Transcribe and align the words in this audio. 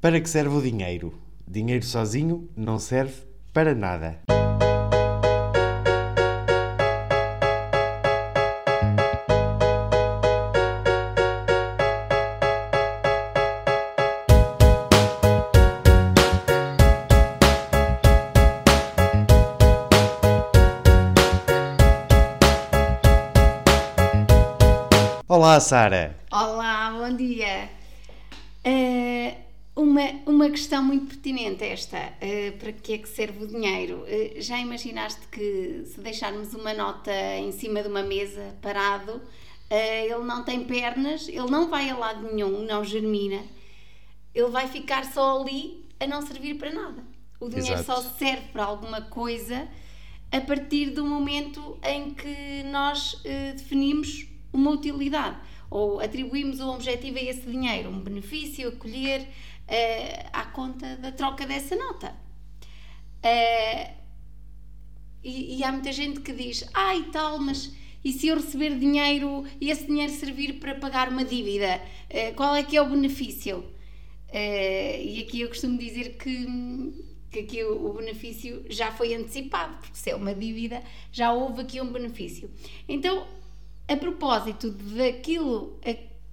Para 0.00 0.18
que 0.18 0.30
serve 0.30 0.56
o 0.56 0.62
dinheiro? 0.62 1.12
Dinheiro 1.46 1.84
sozinho 1.84 2.48
não 2.56 2.78
serve 2.78 3.12
para 3.52 3.74
nada. 3.74 4.18
Olá, 25.28 25.60
Sara. 25.60 26.16
Olá, 26.32 26.90
bom 26.90 27.14
dia. 27.14 27.68
Uh, 28.64 28.89
uma, 29.90 30.02
uma 30.24 30.50
questão 30.50 30.84
muito 30.84 31.06
pertinente 31.06 31.64
esta. 31.64 31.98
Uh, 31.98 32.56
para 32.58 32.72
que 32.72 32.92
é 32.92 32.98
que 32.98 33.08
serve 33.08 33.44
o 33.44 33.46
dinheiro? 33.46 34.04
Uh, 34.04 34.40
já 34.40 34.56
imaginaste 34.58 35.26
que 35.28 35.84
se 35.84 36.00
deixarmos 36.00 36.54
uma 36.54 36.72
nota 36.72 37.12
em 37.38 37.50
cima 37.50 37.82
de 37.82 37.88
uma 37.88 38.02
mesa 38.02 38.56
parado, 38.62 39.20
ele 39.68 40.24
não 40.24 40.42
tem 40.42 40.64
pernas, 40.64 41.28
ele 41.28 41.48
não 41.48 41.68
vai 41.68 41.88
a 41.90 41.96
lado 41.96 42.32
nenhum, 42.32 42.64
não 42.64 42.84
germina, 42.84 43.40
ele 44.34 44.48
vai 44.48 44.66
ficar 44.66 45.04
só 45.04 45.40
ali 45.40 45.88
a 46.00 46.08
não 46.08 46.22
servir 46.22 46.54
para 46.54 46.72
nada. 46.72 47.04
O 47.38 47.48
dinheiro 47.48 47.80
Exato. 47.80 48.02
só 48.02 48.10
serve 48.18 48.48
para 48.52 48.64
alguma 48.64 49.02
coisa 49.02 49.68
a 50.32 50.40
partir 50.40 50.90
do 50.90 51.06
momento 51.06 51.78
em 51.84 52.12
que 52.12 52.64
nós 52.64 53.22
definimos 53.56 54.26
uma 54.52 54.72
utilidade 54.72 55.36
ou 55.70 56.00
atribuímos 56.00 56.58
um 56.58 56.70
objetivo 56.70 57.18
a 57.18 57.22
esse 57.22 57.42
dinheiro, 57.42 57.90
um 57.90 58.00
benefício 58.00 58.68
a 58.68 58.72
colher 58.72 59.28
uh, 59.70 60.28
à 60.32 60.46
conta 60.46 60.96
da 60.96 61.12
troca 61.12 61.46
dessa 61.46 61.76
nota. 61.76 62.14
Uh, 63.24 64.00
e, 65.22 65.58
e, 65.58 65.64
há 65.64 65.70
muita 65.70 65.92
gente 65.92 66.20
que 66.20 66.32
diz: 66.32 66.68
ah, 66.74 66.96
e 66.96 67.04
tal, 67.04 67.38
mas 67.38 67.72
e 68.04 68.12
se 68.12 68.28
eu 68.28 68.36
receber 68.36 68.78
dinheiro 68.78 69.44
e 69.60 69.70
esse 69.70 69.86
dinheiro 69.86 70.12
servir 70.12 70.54
para 70.54 70.74
pagar 70.74 71.08
uma 71.08 71.24
dívida, 71.24 71.80
uh, 72.10 72.34
qual 72.34 72.54
é 72.54 72.62
que 72.62 72.76
é 72.76 72.82
o 72.82 72.88
benefício? 72.88 73.64
e 74.32 75.24
aqui 75.26 75.40
eu 75.40 75.48
costumo 75.48 75.76
dizer 75.76 76.16
que, 76.16 76.46
que 77.32 77.40
aqui 77.40 77.64
o, 77.64 77.92
benefício 77.94 78.64
já 78.70 78.92
foi 78.92 79.12
antecipado, 79.12 79.76
porque 79.78 79.96
se 79.96 80.08
é 80.08 80.14
uma 80.14 80.32
dívida, 80.32 80.84
já 81.10 81.32
houve 81.32 81.62
aqui 81.62 81.80
um 81.80 81.92
benefício. 81.92 82.48
Então, 82.88 83.26
a 83.88 83.96
propósito 83.96 84.70
daquilo, 84.70 85.80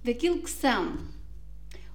daquilo 0.04 0.38
que 0.38 0.48
são 0.48 0.96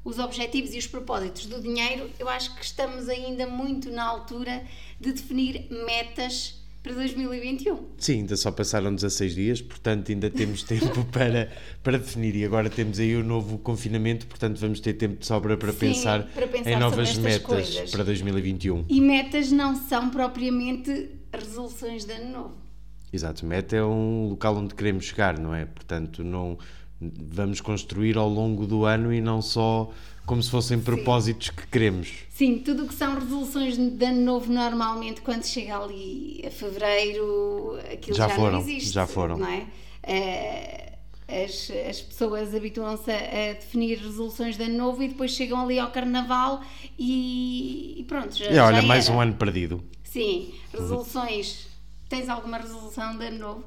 os 0.04 0.20
objetivos 0.20 0.74
e 0.74 0.78
os 0.78 0.88
propósitos 0.88 1.46
do 1.46 1.62
dinheiro, 1.62 2.10
eu 2.20 2.28
acho 2.28 2.56
que 2.56 2.64
estamos 2.64 3.08
ainda 3.08 3.48
muito 3.48 3.90
na 3.90 4.04
altura 4.04 4.64
de 5.00 5.14
definir 5.14 5.68
metas 5.86 6.62
para 6.84 6.94
2021. 6.96 7.78
Sim, 7.98 8.14
ainda 8.20 8.36
só 8.36 8.52
passaram 8.52 8.94
16 8.94 9.34
dias, 9.36 9.62
portanto 9.62 10.12
ainda 10.12 10.30
temos 10.30 10.64
tempo 10.68 11.06
para, 11.06 11.50
para 11.82 11.98
definir. 11.98 12.36
E 12.36 12.44
agora 12.44 12.70
temos 12.70 13.00
aí 13.00 13.16
o 13.16 13.24
novo 13.24 13.58
confinamento, 13.58 14.28
portanto 14.28 14.60
vamos 14.60 14.82
ter 14.82 14.94
tempo 14.94 15.22
de 15.22 15.26
sobra 15.26 15.56
para, 15.56 15.72
Sim, 15.72 15.80
pensar, 15.80 16.24
para 16.28 16.48
pensar, 16.48 16.70
em 16.72 16.78
novas 16.78 17.18
metas 17.18 17.42
coisas. 17.42 17.90
para 17.90 18.04
2021. 18.04 18.86
E 18.90 19.00
metas 19.00 19.50
não 19.52 19.76
são 19.88 20.10
propriamente 20.10 21.12
resoluções 21.34 22.04
de 22.04 22.12
ano 22.12 22.32
novo. 22.32 22.64
Exato, 23.14 23.46
meta 23.46 23.76
é 23.76 23.84
um 23.84 24.28
local 24.30 24.58
onde 24.58 24.74
queremos 24.74 25.06
chegar, 25.06 25.40
não 25.40 25.54
é? 25.54 25.66
Portanto, 25.66 26.24
não 26.24 26.58
vamos 27.18 27.62
construir 27.62 28.18
ao 28.18 28.30
longo 28.30 28.66
do 28.66 28.86
ano 28.86 29.14
e 29.14 29.22
não 29.22 29.42
só 29.42 29.92
como 30.26 30.42
se 30.42 30.50
fossem 30.50 30.80
propósitos 30.80 31.48
Sim. 31.48 31.54
que 31.56 31.68
queremos. 31.68 32.14
Sim, 32.30 32.60
tudo 32.60 32.84
o 32.84 32.88
que 32.88 32.94
são 32.94 33.16
resoluções 33.16 33.78
de 33.78 34.06
ano 34.06 34.22
novo, 34.22 34.52
normalmente, 34.52 35.22
quando 35.22 35.44
chega 35.44 35.78
ali 35.78 36.44
a 36.48 36.52
fevereiro, 36.52 37.78
aquilo 37.92 38.16
já, 38.16 38.28
já 38.28 38.36
foram, 38.36 38.52
não 38.54 38.60
existe. 38.62 38.90
Já 38.92 39.08
foram. 39.08 39.38
Não 39.38 39.48
é? 39.48 39.68
Eh, 40.04 40.94
as, 41.28 41.72
as 41.90 42.02
pessoas 42.02 42.56
habituam-se 42.56 43.12
a, 43.12 43.54
definir 43.54 43.98
resoluções 43.98 44.56
de 44.56 44.64
ano 44.64 44.78
novo 44.78 45.04
e 45.04 45.10
depois 45.10 45.32
chegam 45.32 45.62
ali 45.62 45.78
ao 45.78 45.92
carnaval 45.92 46.62
e, 46.98 47.96
e 48.00 48.04
pronto. 48.04 48.36
Já, 48.38 48.52
e 48.52 48.60
olha, 48.60 48.82
mais 48.82 49.10
um 49.10 49.20
ano 49.20 49.34
perdido. 49.34 49.84
Sim, 50.04 50.54
resoluções 50.72 51.74
Tens 52.14 52.30
alguma 52.30 52.58
resolução 52.58 53.18
de 53.18 53.26
ano 53.26 53.40
novo? 53.40 53.64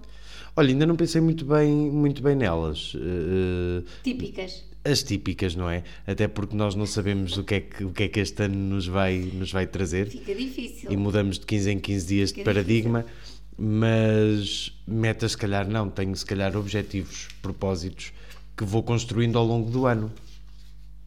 Olha, 0.57 0.71
ainda 0.71 0.87
não 0.87 0.97
pensei 0.97 1.21
muito 1.21 1.45
bem, 1.45 1.71
muito 1.71 2.23
bem 2.23 2.35
nelas. 2.35 2.95
Uh, 2.95 3.85
típicas. 4.03 4.65
As 4.83 5.03
típicas, 5.03 5.55
não 5.55 5.69
é? 5.69 5.85
Até 6.07 6.27
porque 6.27 6.57
nós 6.57 6.75
não 6.75 6.87
sabemos 6.87 7.37
o 7.37 7.45
que 7.45 7.57
é 7.57 7.61
que, 7.61 7.85
o 7.85 7.91
que, 7.91 8.05
é 8.05 8.09
que 8.09 8.21
este 8.21 8.45
ano 8.45 8.57
nos 8.57 8.87
vai, 8.87 9.19
nos 9.19 9.53
vai 9.53 9.67
trazer. 9.67 10.09
Fica 10.09 10.35
difícil. 10.35 10.91
E 10.91 10.97
mudamos 10.97 11.39
de 11.39 11.45
15 11.45 11.71
em 11.73 11.79
15 11.79 12.07
dias 12.07 12.31
Fica 12.31 12.41
de 12.41 12.45
paradigma. 12.45 13.03
Difícil. 13.03 13.37
Mas 13.59 14.73
metas, 14.87 15.33
se 15.33 15.39
calhar, 15.39 15.69
não. 15.69 15.91
Tenho, 15.91 16.17
se 16.17 16.25
calhar, 16.25 16.57
objetivos, 16.57 17.29
propósitos 17.43 18.13
que 18.57 18.65
vou 18.65 18.83
construindo 18.83 19.37
ao 19.37 19.45
longo 19.45 19.71
do 19.71 19.87
ano. 19.87 20.11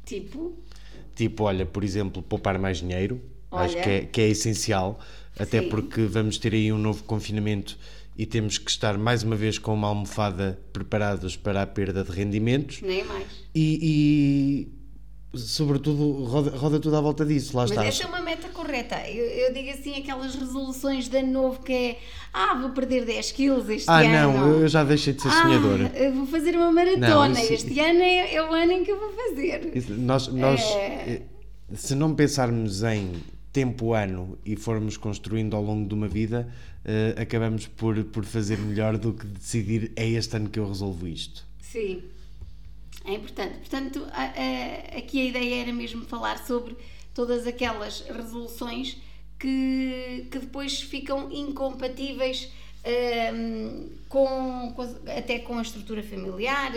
Tipo? 0.05 0.57
Tipo, 1.15 1.45
olha, 1.45 1.65
por 1.65 1.83
exemplo, 1.83 2.21
poupar 2.21 2.59
mais 2.59 2.77
dinheiro. 2.79 3.19
Olha. 3.49 3.65
Acho 3.65 3.81
que 3.81 3.89
é, 3.89 4.01
que 4.01 4.21
é 4.21 4.27
essencial 4.27 4.99
até 5.39 5.61
Sim. 5.61 5.69
porque 5.69 6.03
vamos 6.03 6.37
ter 6.37 6.53
aí 6.53 6.71
um 6.71 6.77
novo 6.77 7.03
confinamento 7.03 7.77
e 8.19 8.25
temos 8.25 8.57
que 8.57 8.69
estar 8.69 8.97
mais 8.97 9.23
uma 9.23 9.37
vez 9.37 9.57
com 9.57 9.73
uma 9.73 9.87
almofada 9.87 10.59
preparados 10.73 11.37
para 11.37 11.61
a 11.61 11.65
perda 11.65 12.03
de 12.03 12.11
rendimentos. 12.11 12.81
Nem 12.81 13.01
mais. 13.05 13.25
E, 13.55 14.67
e 15.33 15.37
sobretudo, 15.37 16.25
roda, 16.25 16.49
roda 16.49 16.81
tudo 16.81 16.97
à 16.97 16.99
volta 16.99 17.25
disso, 17.25 17.55
lá 17.55 17.63
está. 17.63 17.77
Mas 17.77 17.95
essa 17.95 18.03
é 18.03 18.07
uma 18.07 18.19
meta 18.19 18.49
correta. 18.49 18.97
Eu, 19.07 19.23
eu, 19.23 19.53
digo 19.53 19.69
assim, 19.69 19.95
aquelas 19.95 20.35
resoluções 20.35 21.07
de 21.07 21.15
ano 21.15 21.31
novo 21.31 21.61
que 21.61 21.71
é 21.71 21.99
ah, 22.33 22.55
vou 22.55 22.71
perder 22.71 23.05
10 23.05 23.31
quilos 23.31 23.69
este 23.69 23.89
ah, 23.89 23.99
ano. 23.99 24.09
Ah, 24.09 24.33
não, 24.33 24.59
eu 24.59 24.67
já 24.67 24.83
deixei 24.83 25.13
de 25.13 25.21
ser 25.21 25.29
ah, 25.29 25.41
sonhadora. 25.41 25.89
vou 26.13 26.25
fazer 26.25 26.57
uma 26.57 26.73
maratona. 26.73 27.29
Não, 27.29 27.31
isso... 27.31 27.53
Este 27.53 27.79
ano 27.79 28.01
é, 28.01 28.33
é, 28.35 28.43
o 28.43 28.53
ano 28.53 28.71
em 28.73 28.83
que 28.83 28.91
eu 28.91 28.99
vou 28.99 29.13
fazer. 29.13 29.71
Isso, 29.73 29.93
nós, 29.93 30.27
nós 30.27 30.59
é... 30.75 31.21
se 31.73 31.95
não 31.95 32.13
pensarmos 32.13 32.83
em 32.83 33.13
tempo 33.51 33.93
ano 33.93 34.37
e 34.45 34.55
formos 34.55 34.97
construindo 34.97 35.55
ao 35.55 35.63
longo 35.63 35.87
de 35.87 35.93
uma 35.93 36.07
vida, 36.07 36.47
uh, 36.85 37.21
acabamos 37.21 37.67
por, 37.67 38.03
por 38.05 38.23
fazer 38.25 38.57
melhor 38.59 38.97
do 38.97 39.13
que 39.13 39.25
decidir 39.25 39.91
é 39.95 40.07
este 40.07 40.35
ano 40.35 40.49
que 40.49 40.59
eu 40.59 40.67
resolvo 40.67 41.07
isto. 41.07 41.45
Sim, 41.61 42.03
é 43.05 43.13
importante. 43.13 43.57
Portanto, 43.59 44.05
a, 44.11 44.23
a, 44.23 44.97
aqui 44.97 45.21
a 45.21 45.25
ideia 45.25 45.61
era 45.63 45.73
mesmo 45.73 46.05
falar 46.05 46.37
sobre 46.45 46.75
todas 47.13 47.47
aquelas 47.47 48.01
resoluções 48.01 48.97
que, 49.39 50.27
que 50.31 50.39
depois 50.39 50.81
ficam 50.81 51.31
incompatíveis 51.31 52.51
um, 52.85 52.89
ehm, 52.89 53.89
com, 54.07 54.73
com, 54.75 54.81
até 55.09 55.39
com 55.39 55.57
a 55.57 55.61
estrutura 55.61 56.03
familiar, 56.03 56.71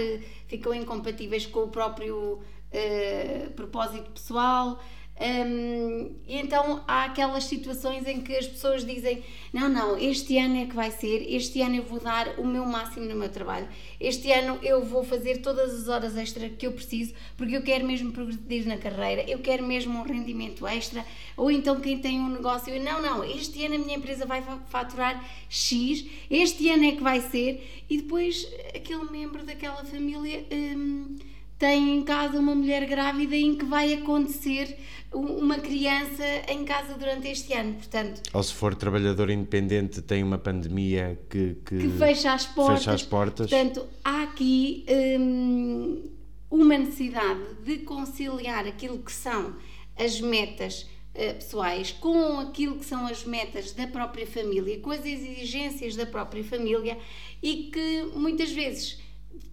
ficam 0.47 0.75
incompatíveis 0.75 1.47
com 1.47 1.65
o 1.65 1.69
próprio 1.69 2.41
uh, 2.73 3.51
propósito 3.55 4.11
pessoal. 4.11 4.83
Um, 5.21 6.17
então 6.27 6.83
há 6.89 7.05
aquelas 7.05 7.45
situações 7.45 8.07
em 8.07 8.23
que 8.23 8.35
as 8.35 8.47
pessoas 8.47 8.85
dizem: 8.85 9.23
Não, 9.53 9.69
não, 9.69 9.97
este 9.99 10.39
ano 10.39 10.57
é 10.57 10.67
que 10.67 10.75
vai 10.75 10.91
ser, 10.91 11.27
este 11.29 11.61
ano 11.61 11.77
eu 11.77 11.83
vou 11.83 12.01
dar 12.01 12.41
o 12.41 12.47
meu 12.47 12.65
máximo 12.65 13.07
no 13.07 13.15
meu 13.15 13.29
trabalho, 13.29 13.69
este 14.01 14.33
ano 14.33 14.59
eu 14.63 14.83
vou 14.83 15.05
fazer 15.05 15.39
todas 15.39 15.75
as 15.75 15.89
horas 15.89 16.17
extra 16.17 16.49
que 16.49 16.67
eu 16.67 16.73
preciso, 16.73 17.15
porque 17.37 17.55
eu 17.55 17.63
quero 17.63 17.87
mesmo 17.87 18.11
progredir 18.11 18.67
na 18.67 18.79
carreira, 18.79 19.23
eu 19.31 19.39
quero 19.39 19.63
mesmo 19.63 19.99
um 19.99 20.03
rendimento 20.03 20.67
extra. 20.67 21.05
Ou 21.37 21.51
então 21.51 21.79
quem 21.79 21.99
tem 21.99 22.19
um 22.19 22.31
negócio: 22.31 22.83
Não, 22.83 23.01
não, 23.01 23.23
este 23.23 23.65
ano 23.67 23.77
a 23.77 23.79
minha 23.79 23.99
empresa 23.99 24.25
vai 24.25 24.43
faturar 24.69 25.23
X, 25.49 26.05
este 26.31 26.71
ano 26.71 26.87
é 26.87 26.93
que 26.93 27.03
vai 27.03 27.21
ser, 27.21 27.85
e 27.89 27.99
depois 27.99 28.49
aquele 28.75 29.05
membro 29.11 29.45
daquela 29.45 29.85
família. 29.85 30.45
Um, 30.51 31.32
tem 31.63 31.97
em 31.97 32.03
casa 32.03 32.41
uma 32.41 32.57
mulher 32.57 32.85
grávida 32.87 33.37
em 33.37 33.55
que 33.55 33.65
vai 33.65 33.95
acontecer 33.95 34.77
uma 35.13 35.61
criança 35.61 36.25
em 36.49 36.65
casa 36.65 36.95
durante 36.95 37.29
este 37.29 37.53
ano, 37.53 37.75
portanto... 37.75 38.21
Ou 38.33 38.43
se 38.43 38.53
for 38.53 38.75
trabalhador 38.75 39.31
independente 39.31 40.03
tem 40.03 40.25
uma 40.25 40.39
pandemia 40.39 41.21
que... 41.31 41.55
Que, 41.65 41.79
que 41.79 41.89
fecha, 41.91 42.33
as 42.33 42.47
portas, 42.47 42.79
fecha 42.79 42.93
as 42.93 43.03
portas. 43.05 43.49
Portanto, 43.49 43.87
há 44.03 44.25
aqui 44.25 44.85
hum, 45.21 46.03
uma 46.51 46.77
necessidade 46.77 47.55
de 47.65 47.79
conciliar 47.85 48.67
aquilo 48.67 48.99
que 48.99 49.13
são 49.13 49.55
as 49.97 50.21
metas 50.21 50.83
uh, 51.15 51.35
pessoais 51.35 51.93
com 51.93 52.41
aquilo 52.41 52.77
que 52.77 52.85
são 52.85 53.07
as 53.07 53.25
metas 53.25 53.71
da 53.71 53.87
própria 53.87 54.27
família, 54.27 54.81
com 54.81 54.91
as 54.91 55.07
exigências 55.07 55.95
da 55.95 56.07
própria 56.07 56.43
família 56.43 56.99
e 57.41 57.71
que 57.73 58.11
muitas 58.17 58.51
vezes 58.51 59.01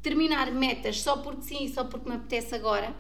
terminar 0.02 0.52
metas 0.52 1.02
só 1.02 1.18
porque 1.18 1.42
sim, 1.44 1.68
só 1.68 1.84
porque 1.84 2.10
me 2.10 2.16
apetece 2.16 2.56
agora, 2.56 2.92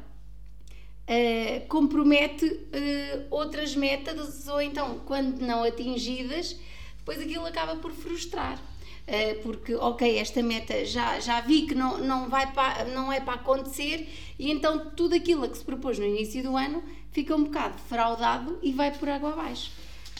uh, 1.09 1.67
compromete 1.67 2.45
uh, 2.45 3.25
outras 3.29 3.75
metas 3.75 4.47
ou 4.47 4.61
então, 4.61 4.99
quando 5.05 5.39
não 5.39 5.63
atingidas, 5.63 6.55
depois 6.97 7.19
aquilo 7.19 7.45
acaba 7.45 7.75
por 7.77 7.91
frustrar. 7.91 8.59
Uh, 9.07 9.41
porque, 9.41 9.73
ok, 9.73 10.19
esta 10.19 10.43
meta 10.43 10.85
já, 10.85 11.19
já 11.19 11.41
vi 11.41 11.63
que 11.63 11.73
não, 11.73 11.97
não, 11.97 12.29
vai 12.29 12.51
para, 12.53 12.85
não 12.85 13.11
é 13.11 13.19
para 13.19 13.33
acontecer 13.33 14.07
e 14.37 14.51
então 14.51 14.91
tudo 14.91 15.15
aquilo 15.15 15.45
a 15.45 15.49
que 15.49 15.57
se 15.57 15.63
propôs 15.63 15.97
no 15.97 16.05
início 16.05 16.43
do 16.43 16.55
ano 16.55 16.83
fica 17.11 17.35
um 17.35 17.45
bocado 17.45 17.79
fraudado 17.89 18.59
e 18.61 18.71
vai 18.71 18.91
por 18.95 19.09
água 19.09 19.31
abaixo. 19.33 19.71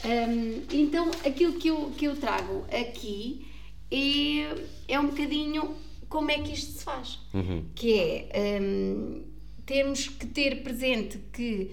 Um, 0.04 0.62
então, 0.72 1.10
aquilo 1.24 1.52
que 1.52 1.68
eu, 1.68 1.92
que 1.96 2.06
eu 2.06 2.16
trago 2.16 2.64
aqui 2.72 3.46
é, 3.92 4.94
é 4.94 4.98
um 4.98 5.06
bocadinho 5.06 5.76
como 6.10 6.30
é 6.30 6.38
que 6.40 6.52
isto 6.52 6.72
se 6.72 6.84
faz. 6.84 7.20
Uhum. 7.32 7.64
Que 7.74 8.26
é, 8.30 8.58
um, 8.60 9.24
temos 9.64 10.08
que 10.08 10.26
ter 10.26 10.62
presente 10.62 11.18
que 11.32 11.70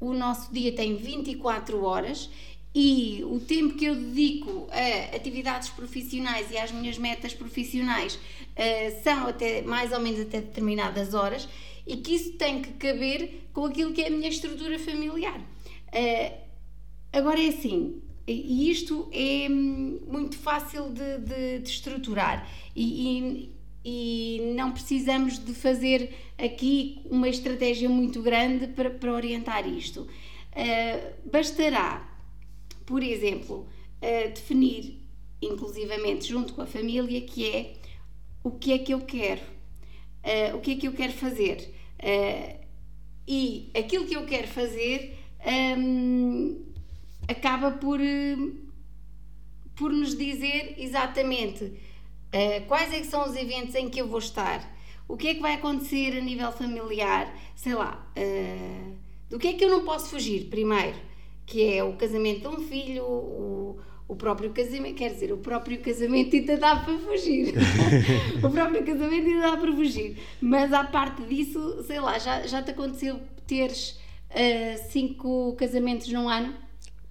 o 0.00 0.12
nosso 0.12 0.52
dia 0.52 0.72
tem 0.72 0.96
24 0.96 1.82
horas 1.82 2.28
e 2.74 3.24
o 3.24 3.40
tempo 3.40 3.74
que 3.74 3.86
eu 3.86 3.94
dedico 3.94 4.68
a 4.70 5.16
atividades 5.16 5.70
profissionais 5.70 6.50
e 6.50 6.58
às 6.58 6.72
minhas 6.72 6.98
metas 6.98 7.32
profissionais 7.32 8.16
uh, 8.16 9.02
são 9.02 9.28
até 9.28 9.62
mais 9.62 9.92
ou 9.92 10.00
menos 10.00 10.20
até 10.20 10.40
determinadas 10.40 11.14
horas 11.14 11.48
e 11.86 11.96
que 11.96 12.14
isso 12.14 12.32
tem 12.32 12.60
que 12.60 12.72
caber 12.72 13.48
com 13.52 13.64
aquilo 13.64 13.92
que 13.92 14.02
é 14.02 14.08
a 14.08 14.10
minha 14.10 14.28
estrutura 14.28 14.78
familiar. 14.78 15.38
Uh, 15.38 16.34
agora 17.12 17.40
é 17.40 17.48
assim, 17.48 18.02
e 18.26 18.70
isto 18.70 19.08
é 19.12 19.48
muito 19.48 20.36
fácil 20.36 20.90
de, 20.90 21.18
de, 21.18 21.58
de 21.60 21.70
estruturar 21.70 22.46
e, 22.76 22.82
e, 22.84 23.57
e, 23.84 24.52
não 24.56 24.72
precisamos 24.72 25.38
de 25.38 25.54
fazer 25.54 26.14
aqui 26.36 27.00
uma 27.10 27.28
estratégia 27.28 27.88
muito 27.88 28.22
grande 28.22 28.68
para, 28.68 28.90
para 28.90 29.12
orientar 29.12 29.68
isto. 29.68 30.02
Uh, 30.02 31.30
bastará 31.30 32.08
por 32.88 33.02
exemplo, 33.02 33.68
uh, 34.00 34.28
definir, 34.30 34.98
inclusivamente 35.42 36.26
junto 36.26 36.54
com 36.54 36.62
a 36.62 36.66
família, 36.66 37.20
que 37.20 37.46
é 37.46 37.74
o 38.42 38.52
que 38.52 38.72
é 38.72 38.78
que 38.78 38.94
eu 38.94 39.02
quero, 39.02 39.42
uh, 39.42 40.56
o 40.56 40.60
que 40.60 40.70
é 40.70 40.76
que 40.76 40.88
eu 40.88 40.92
quero 40.94 41.12
fazer. 41.12 41.74
E 43.26 43.70
aquilo 43.76 44.06
que 44.06 44.16
eu 44.16 44.24
quero 44.24 44.48
fazer 44.48 45.18
um, 45.76 46.64
acaba 47.28 47.72
por, 47.72 48.00
por 49.76 49.92
nos 49.92 50.16
dizer 50.16 50.76
exatamente 50.78 51.74
quais 52.66 52.92
é 52.92 53.02
são 53.04 53.28
os 53.28 53.36
eventos 53.36 53.74
em 53.74 53.88
que 53.88 54.00
eu 54.00 54.08
vou 54.08 54.18
estar, 54.18 54.76
o 55.06 55.16
que 55.16 55.28
é 55.28 55.34
que 55.34 55.40
vai 55.40 55.54
acontecer 55.54 56.16
a 56.16 56.20
nível 56.20 56.52
familiar, 56.52 57.34
sei 57.56 57.74
lá, 57.74 58.06
do 59.30 59.38
que 59.38 59.48
é 59.48 59.52
que 59.54 59.64
eu 59.64 59.70
não 59.70 59.84
posso 59.84 60.10
fugir 60.10 60.44
primeiro 60.48 61.08
que 61.48 61.74
é 61.74 61.82
o 61.82 61.94
casamento 61.94 62.42
de 62.42 62.48
um 62.48 62.68
filho, 62.68 63.04
o, 63.04 63.80
o 64.06 64.14
próprio 64.14 64.50
casamento, 64.50 64.96
quer 64.96 65.10
dizer, 65.10 65.32
o 65.32 65.38
próprio 65.38 65.80
casamento 65.80 66.36
ainda 66.36 66.58
dá 66.58 66.76
para 66.76 66.98
fugir. 66.98 67.54
o 68.44 68.50
próprio 68.50 68.84
casamento 68.84 69.26
ainda 69.26 69.50
dá 69.50 69.56
para 69.56 69.72
fugir. 69.72 70.18
Mas 70.40 70.72
à 70.72 70.84
parte 70.84 71.22
disso, 71.22 71.82
sei 71.86 72.00
lá, 72.00 72.18
já, 72.18 72.46
já 72.46 72.62
te 72.62 72.70
aconteceu 72.70 73.18
teres 73.46 73.98
uh, 74.30 74.90
cinco 74.90 75.54
casamentos 75.54 76.06
num 76.12 76.28
ano? 76.28 76.54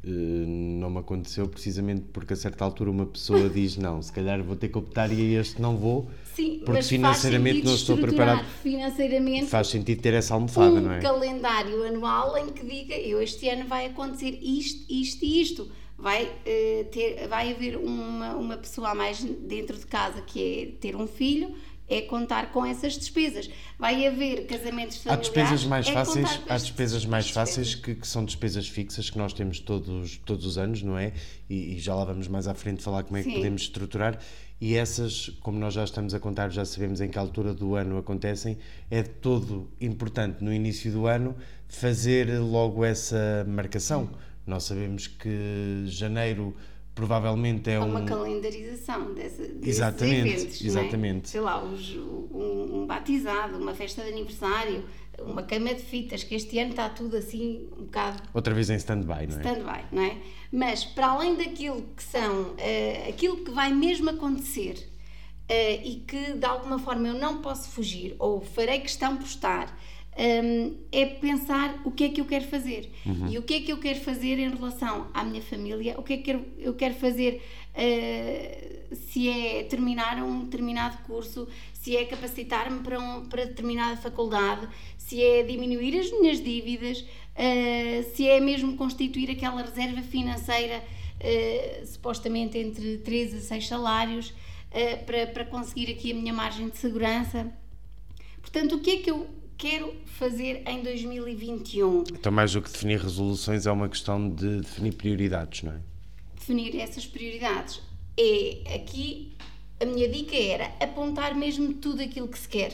Uh, 0.03 0.09
não 0.09 0.91
me 0.91 0.99
aconteceu 0.99 1.47
precisamente 1.47 2.05
porque 2.13 2.33
a 2.33 2.35
certa 2.35 2.63
altura 2.63 2.91
uma 2.91 3.05
pessoa 3.05 3.49
diz 3.49 3.75
não, 3.77 4.01
se 4.01 4.13
calhar 4.13 4.41
vou 4.44 4.55
ter 4.55 4.69
que 4.69 4.77
optar 4.77 5.11
e 5.11 5.33
este 5.33 5.59
não 5.59 5.75
vou 5.75 6.07
Sim, 6.35 6.61
porque 6.63 6.83
financeiramente 6.83 7.65
não 7.65 7.73
estou 7.73 7.97
preparado. 7.97 8.45
Financeiramente 8.61 9.47
faz 9.47 9.69
sentido 9.69 9.99
ter 9.99 10.13
essa 10.13 10.35
almofada, 10.35 10.75
um 10.75 10.81
não 10.81 10.91
é? 10.91 10.99
Um 10.99 11.01
calendário 11.01 11.83
anual 11.83 12.38
em 12.38 12.49
que 12.49 12.63
diga 12.63 12.95
eu 12.95 13.21
este 13.21 13.49
ano 13.49 13.67
vai 13.67 13.88
acontecer 13.88 14.38
isto, 14.39 14.85
isto 14.88 15.25
e 15.25 15.41
isto. 15.41 15.71
Vai, 15.97 16.25
uh, 16.25 16.85
ter, 16.91 17.27
vai 17.27 17.51
haver 17.51 17.75
uma, 17.75 18.35
uma 18.35 18.55
pessoa 18.55 18.91
a 18.91 18.95
mais 18.95 19.23
dentro 19.23 19.75
de 19.75 19.88
casa 19.88 20.21
que 20.21 20.39
é 20.61 20.65
ter 20.79 20.95
um 20.95 21.07
filho, 21.07 21.55
é 21.89 22.01
contar 22.01 22.51
com 22.51 22.66
essas 22.66 22.98
despesas. 22.98 23.50
Vai 23.80 24.06
haver 24.06 24.45
casamentos 24.45 24.98
familiares. 24.98 25.07
Há 25.07 25.16
despesas 25.16 25.66
mais 25.66 25.88
é 25.88 25.94
fáceis, 25.94 26.42
há 26.48 26.57
despesas 26.57 27.06
mais 27.06 27.30
fáceis 27.30 27.75
que, 27.75 27.95
que, 27.95 28.07
são 28.07 28.25
despesas 28.25 28.68
fixas 28.68 29.10
que 29.10 29.18
nós 29.18 29.34
temos 29.34 29.60
todos, 29.60 30.18
todos 30.25 30.45
os 30.45 30.57
anos, 30.57 30.81
não 30.81 30.98
é? 30.98 31.13
E, 31.50 31.75
e 31.75 31.80
já 31.80 31.95
lá 31.95 32.04
vamos 32.04 32.28
mais 32.28 32.48
à 32.48 32.54
frente 32.54 32.84
falar 32.84 33.04
como 33.04 33.18
é 33.18 33.24
que 33.24 33.30
Sim. 33.30 33.36
podemos 33.36 33.62
estruturar 33.62 34.19
e 34.60 34.75
essas, 34.75 35.30
como 35.42 35.60
nós 35.60 35.75
já 35.75 35.84
estamos 35.84 36.16
a 36.16 36.19
contar, 36.19 36.50
já 36.50 36.66
sabemos 36.66 37.00
em 37.00 37.10
que 37.10 37.18
altura 37.18 37.54
do 37.54 37.75
ano 37.75 37.98
acontecem, 37.98 38.57
é 38.90 39.04
todo 39.04 39.69
importante 39.80 40.44
no 40.44 40.51
início 40.51 40.92
do 40.92 41.06
ano 41.06 41.36
fazer 41.68 42.40
logo 42.40 42.83
essa 42.83 43.45
marcação. 43.48 44.10
Nós 44.48 44.63
sabemos 44.63 45.06
que 45.07 45.83
janeiro 45.86 46.56
provavelmente 46.97 47.69
é 47.69 47.75
Há 47.75 47.85
uma 47.85 48.01
calendarização 48.01 49.13
dessa, 49.13 49.44
desses 49.44 49.67
exatamente, 49.67 50.29
eventos, 50.29 50.61
é? 50.61 50.65
exatamente. 50.65 51.25
É? 51.25 51.27
Sei 51.29 51.41
lá, 51.41 51.63
os, 51.63 51.95
um, 51.95 52.81
um, 52.81 52.85
batizado, 52.88 53.55
uma 53.59 53.75
festa 53.75 54.01
de 54.01 54.09
aniversário, 54.09 54.83
uma 55.19 55.44
cama 55.44 55.75
de 55.75 55.81
fitas, 55.83 56.23
que 56.23 56.33
este 56.33 56.57
ano 56.57 56.71
está 56.71 56.89
tudo 56.89 57.15
assim 57.15 57.69
um 57.77 57.83
bocado... 57.83 58.23
Outra 58.33 58.51
vez 58.51 58.71
em 58.71 58.75
stand-by, 58.77 59.27
não 59.27 59.38
é? 59.38 59.41
Stand-by, 59.41 59.85
não 59.91 60.01
é? 60.01 60.17
Mas 60.51 60.85
para 60.85 61.07
além 61.09 61.35
daquilo 61.35 61.83
que 61.95 62.01
são, 62.01 62.41
uh, 62.41 63.09
aquilo 63.09 63.38
que 63.38 63.51
vai 63.51 63.71
mesmo 63.71 64.09
acontecer 64.09 64.73
uh, 64.73 65.81
e 65.83 66.03
que 66.07 66.33
de 66.33 66.45
alguma 66.47 66.79
forma 66.79 67.09
eu 67.09 67.13
não 67.13 67.44
posso 67.44 67.69
fugir 67.69 68.15
ou 68.17 68.41
farei 68.41 68.79
questão 68.79 69.17
por 69.17 69.27
estar, 69.27 69.79
um, 70.18 70.75
é 70.92 71.06
pensar 71.06 71.80
o 71.86 71.92
que 71.92 72.06
é 72.06 72.10
que 72.10 72.19
eu 72.19 72.25
quero 72.25 72.46
fazer 72.46 72.92
uhum. 73.06 73.30
e 73.30 73.38
o 73.38 73.44
que 73.44 73.54
é 73.54 73.62
que 73.62 73.72
eu 73.72 73.78
quero 73.78 74.00
fazer 74.00 74.40
em 74.40 74.50
relação 74.50 75.08
à 75.14 75.24
minha 75.24 75.42
família, 75.42 75.96
o 75.98 76.04
que 76.04 76.14
é 76.14 76.18
que 76.18 76.31
eu, 76.58 76.74
quero 76.74 76.96
fazer 76.96 77.42
uh, 77.75 78.96
se 78.96 79.30
é 79.30 79.64
terminar 79.64 80.22
um 80.24 80.46
determinado 80.46 80.98
curso, 81.04 81.48
se 81.72 81.96
é 81.96 82.04
capacitar-me 82.06 82.80
para, 82.80 83.00
um, 83.00 83.25
para 83.25 83.46
determinada 83.46 83.96
faculdade, 83.98 84.68
se 84.98 85.22
é 85.22 85.44
diminuir 85.44 86.00
as 86.00 86.12
minhas 86.12 86.44
dívidas, 86.44 87.02
uh, 87.02 88.16
se 88.16 88.28
é 88.28 88.40
mesmo 88.40 88.75
constituir 88.75 89.30
aquela 89.30 89.62
reserva 89.62 90.02
financeira, 90.02 90.84
uh, 90.84 91.86
supostamente 91.86 92.58
entre 92.58 92.98
3 92.98 93.36
a 93.36 93.40
6 93.40 93.68
salários, 93.68 94.34
para, 95.06 95.25
para 95.28 95.46
conseguir 95.46 95.90
aqui 95.90 96.12
a 96.12 96.14
minha 96.14 96.34
margem 96.34 96.68
de 96.68 96.78
segurança. 96.78 97.52
Portanto, 98.42 98.75
o 98.75 98.80
que 98.80 98.92
é 98.92 98.98
que 98.98 99.10
eu 99.10 99.25
quero 99.57 99.94
fazer 100.06 100.63
em 100.68 100.83
2021? 100.83 102.04
Então, 102.13 102.31
mais 102.31 102.54
do 102.54 102.62
que 102.62 102.71
definir 102.71 103.00
resoluções, 103.00 103.65
é 103.65 103.71
uma 103.71 103.89
questão 103.89 104.30
de 104.30 104.62
definir 104.62 104.94
prioridades, 104.94 105.63
não 105.63 105.74
é? 105.74 105.80
Definir 106.36 106.80
essas 106.80 107.06
prioridades. 107.06 107.81
É 108.18 108.75
aqui 108.75 109.36
a 109.80 109.86
minha 109.86 110.07
dica 110.07 110.36
era 110.36 110.71
apontar 110.80 111.36
mesmo 111.36 111.74
tudo 111.75 112.01
aquilo 112.01 112.27
que 112.27 112.38
se 112.38 112.48
quer. 112.48 112.71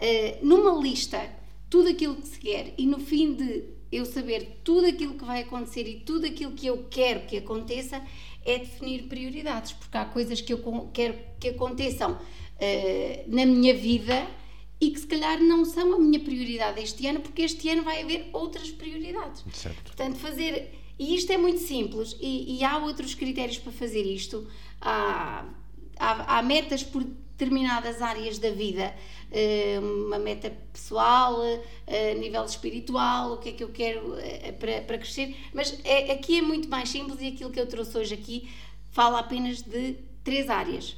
Uh, 0.00 0.46
numa 0.46 0.80
lista, 0.80 1.20
tudo 1.68 1.88
aquilo 1.88 2.16
que 2.16 2.26
se 2.26 2.38
quer, 2.38 2.74
e 2.76 2.86
no 2.86 2.98
fim 2.98 3.34
de 3.34 3.64
eu 3.92 4.04
saber 4.04 4.60
tudo 4.64 4.86
aquilo 4.86 5.14
que 5.14 5.24
vai 5.24 5.42
acontecer 5.42 5.86
e 5.88 6.00
tudo 6.00 6.26
aquilo 6.26 6.52
que 6.52 6.66
eu 6.66 6.86
quero 6.88 7.26
que 7.26 7.36
aconteça, 7.36 8.02
é 8.44 8.58
definir 8.58 9.04
prioridades, 9.04 9.72
porque 9.72 9.96
há 9.96 10.04
coisas 10.04 10.40
que 10.40 10.52
eu 10.52 10.90
quero 10.92 11.14
que 11.38 11.48
aconteçam 11.48 12.12
uh, 12.12 12.18
na 13.26 13.44
minha 13.44 13.74
vida 13.74 14.26
e 14.80 14.90
que 14.90 15.00
se 15.00 15.06
calhar 15.06 15.40
não 15.42 15.64
são 15.64 15.94
a 15.94 15.98
minha 15.98 16.18
prioridade 16.20 16.80
este 16.80 17.06
ano, 17.06 17.20
porque 17.20 17.42
este 17.42 17.68
ano 17.68 17.82
vai 17.82 18.02
haver 18.02 18.30
outras 18.32 18.70
prioridades. 18.70 19.44
Certo. 19.52 19.82
Portanto, 19.82 20.16
fazer. 20.16 20.74
E 20.98 21.14
isto 21.14 21.32
é 21.32 21.36
muito 21.36 21.60
simples, 21.60 22.16
e, 22.20 22.58
e 22.58 22.64
há 22.64 22.78
outros 22.78 23.14
critérios 23.14 23.58
para 23.58 23.72
fazer 23.72 24.02
isto. 24.02 24.46
Há, 24.80 25.46
há, 25.98 26.38
há 26.38 26.42
metas 26.42 26.82
por 26.82 27.04
determinadas 27.40 28.02
áreas 28.02 28.38
da 28.38 28.50
vida, 28.50 28.94
eh, 29.30 29.78
uma 29.80 30.18
meta 30.18 30.50
pessoal, 30.72 31.42
eh, 31.86 32.12
a 32.12 32.14
nível 32.14 32.44
espiritual, 32.44 33.32
o 33.32 33.36
que 33.38 33.48
é 33.48 33.52
que 33.52 33.64
eu 33.64 33.70
quero 33.70 34.14
eh, 34.18 34.52
para, 34.52 34.82
para 34.82 34.98
crescer, 34.98 35.34
mas 35.54 35.78
é, 35.84 36.12
aqui 36.12 36.38
é 36.38 36.42
muito 36.42 36.68
mais 36.68 36.90
simples 36.90 37.18
e 37.22 37.28
aquilo 37.28 37.50
que 37.50 37.58
eu 37.58 37.66
trouxe 37.66 37.96
hoje 37.96 38.12
aqui 38.12 38.50
fala 38.90 39.20
apenas 39.20 39.62
de 39.62 39.96
três 40.22 40.50
áreas, 40.50 40.96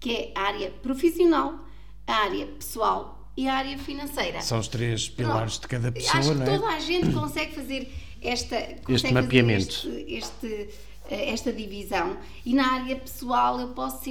que 0.00 0.10
é 0.10 0.32
a 0.34 0.42
área 0.42 0.70
profissional, 0.70 1.64
a 2.06 2.14
área 2.14 2.46
pessoal 2.46 3.30
e 3.36 3.48
a 3.48 3.54
área 3.54 3.78
financeira. 3.78 4.40
São 4.40 4.58
os 4.58 4.68
três 4.68 5.08
pilares 5.08 5.58
Pronto. 5.58 5.62
de 5.62 5.68
cada 5.68 5.92
pessoa, 5.92 6.18
Acho 6.18 6.34
não 6.34 6.42
é? 6.42 6.58
toda 6.58 6.68
a 6.68 6.80
gente 6.80 7.12
consegue 7.12 7.54
fazer 7.54 7.92
esta, 8.22 8.56
este 8.88 9.12
mapeamento. 9.12 9.88
Este, 9.88 10.14
este 10.14 10.68
eh, 11.10 11.32
esta 11.32 11.52
divisão 11.52 12.16
e 12.46 12.54
na 12.54 12.72
área 12.72 12.96
pessoal 12.96 13.60
eu 13.60 13.68
posso 13.68 14.10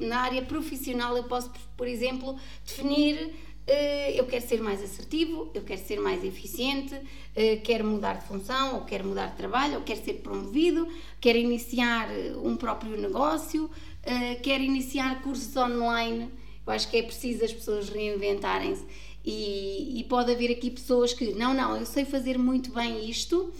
na 0.00 0.22
área 0.22 0.42
profissional 0.42 1.16
eu 1.16 1.22
posso 1.24 1.52
por 1.76 1.86
exemplo 1.86 2.36
definir 2.66 3.32
eh, 3.64 4.18
eu 4.18 4.26
quero 4.26 4.44
ser 4.44 4.60
mais 4.60 4.82
assertivo 4.82 5.52
eu 5.54 5.62
quero 5.62 5.80
ser 5.80 6.00
mais 6.00 6.24
eficiente 6.24 7.00
eh, 7.36 7.56
quero 7.62 7.84
mudar 7.86 8.14
de 8.14 8.26
função 8.26 8.74
ou 8.74 8.80
quero 8.80 9.06
mudar 9.06 9.26
de 9.26 9.36
trabalho 9.36 9.76
ou 9.76 9.82
quero 9.82 10.04
ser 10.04 10.14
promovido 10.14 10.88
quero 11.20 11.38
iniciar 11.38 12.08
um 12.42 12.56
próprio 12.56 12.96
negócio 12.96 13.70
quero 14.42 14.62
iniciar 14.62 15.22
cursos 15.22 15.56
online 15.56 16.28
eu 16.66 16.72
acho 16.72 16.88
que 16.88 16.96
é 16.96 17.02
preciso 17.02 17.44
as 17.44 17.52
pessoas 17.52 17.88
reinventarem-se 17.88 18.84
e, 19.24 19.98
e, 19.98 20.04
pode 20.04 20.30
haver 20.30 20.52
aqui 20.52 20.70
pessoas 20.70 21.12
que, 21.12 21.32
não, 21.32 21.52
não, 21.52 21.76
eu 21.76 21.84
sei 21.84 22.04
fazer 22.04 22.38
muito 22.38 22.70
bem 22.70 23.10
isto 23.10 23.36
uh, 23.40 23.52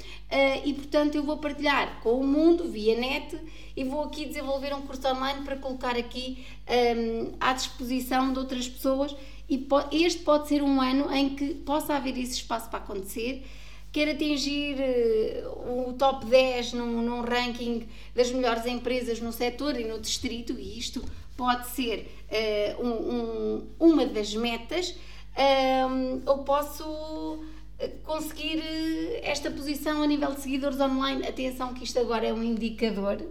e 0.64 0.72
portanto 0.72 1.16
eu 1.16 1.24
vou 1.24 1.38
partilhar 1.38 2.00
com 2.02 2.20
o 2.20 2.24
mundo 2.24 2.68
via 2.68 2.96
net 2.96 3.36
e 3.76 3.82
vou 3.82 4.04
aqui 4.04 4.26
desenvolver 4.26 4.72
um 4.72 4.82
curso 4.82 5.08
online 5.08 5.44
para 5.44 5.56
colocar 5.56 5.96
aqui 5.96 6.46
um, 6.68 6.72
ehm, 6.72 7.32
à 7.40 7.52
disposição 7.52 8.32
de 8.32 8.38
outras 8.38 8.68
pessoas 8.68 9.16
e 9.50 9.66
este 9.92 10.22
pode 10.22 10.48
ser 10.48 10.62
um 10.62 10.80
ano 10.80 11.12
em 11.12 11.34
que 11.34 11.54
possa 11.54 11.94
haver 11.94 12.16
esse 12.16 12.34
espaço 12.34 12.70
para 12.70 12.78
acontecer. 12.78 13.44
quer 13.92 14.10
atingir 14.10 14.76
uh, 14.76 15.88
o 15.88 15.94
top 15.94 16.26
10 16.26 16.74
num, 16.74 17.02
num, 17.02 17.22
ranking 17.22 17.88
das 18.14 18.30
melhores 18.30 18.66
empresas 18.66 19.20
no 19.20 19.32
setor 19.32 19.78
e 19.80 19.84
no 19.84 19.98
distrito, 19.98 20.52
e 20.58 20.78
isto 20.78 21.02
pode 21.36 21.68
ser 21.68 22.10
uh, 22.30 22.82
um, 22.84 22.90
um, 22.90 23.66
uma 23.78 24.06
das 24.06 24.34
metas, 24.34 24.90
uh, 24.90 26.22
ou 26.26 26.38
posso 26.38 27.44
conseguir 28.04 28.62
esta 29.22 29.50
posição 29.50 30.02
a 30.02 30.06
nível 30.06 30.32
de 30.32 30.40
seguidores 30.40 30.80
online. 30.80 31.26
Atenção 31.26 31.74
que 31.74 31.84
isto 31.84 31.98
agora 31.98 32.26
é 32.26 32.32
um 32.32 32.42
indicador, 32.42 33.22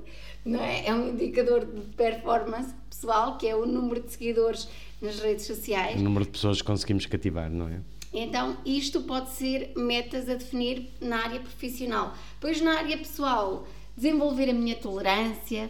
não 0.45 0.61
é? 0.61 0.85
É 0.85 0.93
um 0.93 1.09
indicador 1.09 1.65
de 1.65 1.81
performance 1.95 2.73
pessoal, 2.89 3.37
que 3.37 3.47
é 3.47 3.55
o 3.55 3.65
número 3.65 4.01
de 4.01 4.11
seguidores 4.11 4.67
nas 5.01 5.19
redes 5.19 5.45
sociais. 5.45 5.99
O 5.99 6.03
número 6.03 6.25
de 6.25 6.31
pessoas 6.31 6.61
que 6.61 6.67
conseguimos 6.67 7.05
cativar, 7.07 7.49
não 7.49 7.67
é? 7.67 7.81
Então, 8.13 8.57
isto 8.65 9.01
pode 9.01 9.31
ser 9.31 9.73
metas 9.75 10.29
a 10.29 10.35
definir 10.35 10.89
na 11.01 11.23
área 11.23 11.39
profissional. 11.39 12.13
Pois 12.39 12.61
na 12.61 12.77
área 12.77 12.97
pessoal, 12.97 13.67
desenvolver 13.97 14.49
a 14.49 14.53
minha 14.53 14.75
tolerância 14.75 15.69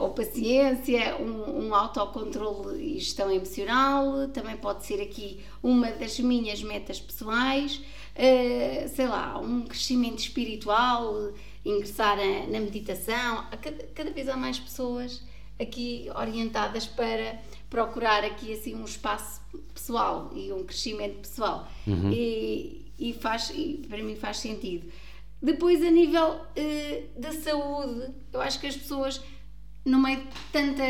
ou 0.00 0.10
paciência, 0.10 1.16
um, 1.16 1.68
um 1.68 1.74
autocontrole 1.74 2.96
e 2.96 2.98
gestão 2.98 3.30
emocional, 3.30 4.28
também 4.28 4.56
pode 4.56 4.84
ser 4.84 5.00
aqui 5.00 5.40
uma 5.62 5.90
das 5.92 6.18
minhas 6.20 6.62
metas 6.62 7.00
pessoais, 7.00 7.76
uh, 7.76 8.88
sei 8.88 9.06
lá, 9.06 9.38
um 9.38 9.62
crescimento 9.62 10.18
espiritual, 10.18 11.32
ingressar 11.64 12.18
a, 12.18 12.46
na 12.46 12.60
meditação. 12.60 13.46
Cada, 13.62 13.84
cada 13.94 14.10
vez 14.10 14.28
há 14.28 14.36
mais 14.36 14.58
pessoas 14.58 15.22
aqui 15.60 16.10
orientadas 16.14 16.86
para 16.86 17.40
procurar 17.70 18.24
aqui 18.24 18.52
assim 18.52 18.74
um 18.74 18.84
espaço 18.84 19.40
pessoal 19.72 20.30
e 20.34 20.52
um 20.52 20.64
crescimento 20.64 21.20
pessoal 21.20 21.68
uhum. 21.86 22.10
e, 22.12 22.92
e, 22.98 23.12
faz 23.14 23.50
e 23.54 23.84
para 23.88 24.02
mim 24.02 24.16
faz 24.16 24.38
sentido 24.38 24.90
depois 25.40 25.82
a 25.82 25.90
nível 25.90 26.34
uh, 26.34 27.20
da 27.20 27.32
saúde 27.32 28.12
eu 28.32 28.40
acho 28.40 28.60
que 28.60 28.66
as 28.66 28.76
pessoas 28.76 29.22
no 29.84 29.98
meio 30.00 30.20
de 30.20 30.26
tanta 30.52 30.84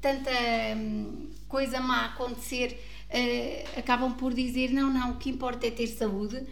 tanta 0.00 0.30
um, 0.76 1.28
coisa 1.48 1.80
má 1.80 2.06
acontecer 2.06 2.78
uh, 3.10 3.78
acabam 3.78 4.14
por 4.14 4.32
dizer 4.32 4.70
não 4.70 4.92
não 4.92 5.12
o 5.12 5.16
que 5.16 5.30
importa 5.30 5.66
é 5.66 5.70
ter 5.70 5.88
saúde 5.88 6.36
uh, 6.36 6.46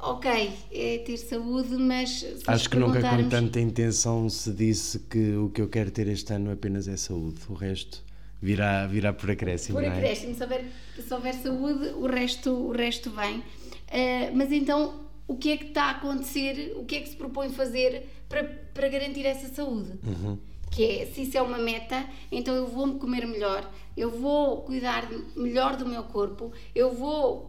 ok 0.00 0.50
é 0.70 0.98
ter 0.98 1.16
saúde 1.16 1.76
mas 1.76 2.24
acho 2.46 2.70
que 2.70 2.76
nunca 2.76 3.00
com 3.00 3.28
tanta 3.28 3.60
intenção 3.60 4.28
se 4.28 4.52
disse 4.52 4.98
que 5.00 5.34
o 5.36 5.50
que 5.50 5.60
eu 5.60 5.68
quero 5.68 5.90
ter 5.90 6.06
este 6.08 6.32
ano 6.32 6.52
apenas 6.52 6.86
é 6.86 6.96
saúde 6.96 7.40
o 7.48 7.54
resto 7.54 8.06
virá, 8.40 8.86
virá 8.86 9.12
por 9.12 9.30
acréscimo. 9.30 9.78
Por 9.78 9.84
é? 9.84 9.88
acréscimo, 9.88 10.34
se, 10.34 10.42
houver, 10.42 10.64
se 10.96 11.14
houver 11.14 11.34
saúde, 11.34 11.88
o 11.90 12.06
resto, 12.06 12.50
o 12.50 12.72
resto 12.72 13.10
vem. 13.10 13.38
Uh, 13.38 14.34
mas 14.34 14.52
então, 14.52 15.06
o 15.26 15.36
que 15.36 15.52
é 15.52 15.56
que 15.56 15.66
está 15.66 15.84
a 15.84 15.90
acontecer? 15.90 16.74
O 16.76 16.84
que 16.84 16.96
é 16.96 17.00
que 17.00 17.08
se 17.08 17.16
propõe 17.16 17.50
fazer 17.50 18.06
para, 18.28 18.44
para 18.44 18.88
garantir 18.88 19.26
essa 19.26 19.48
saúde? 19.48 19.92
Uhum. 20.04 20.38
Que 20.70 20.84
é, 20.84 21.06
se 21.06 21.22
isso 21.22 21.36
é 21.36 21.42
uma 21.42 21.58
meta, 21.58 22.04
então 22.30 22.54
eu 22.54 22.66
vou-me 22.66 22.98
comer 22.98 23.26
melhor, 23.26 23.68
eu 23.96 24.10
vou 24.10 24.62
cuidar 24.62 25.08
melhor 25.34 25.76
do 25.76 25.86
meu 25.86 26.04
corpo, 26.04 26.52
eu 26.74 26.92
vou 26.92 27.48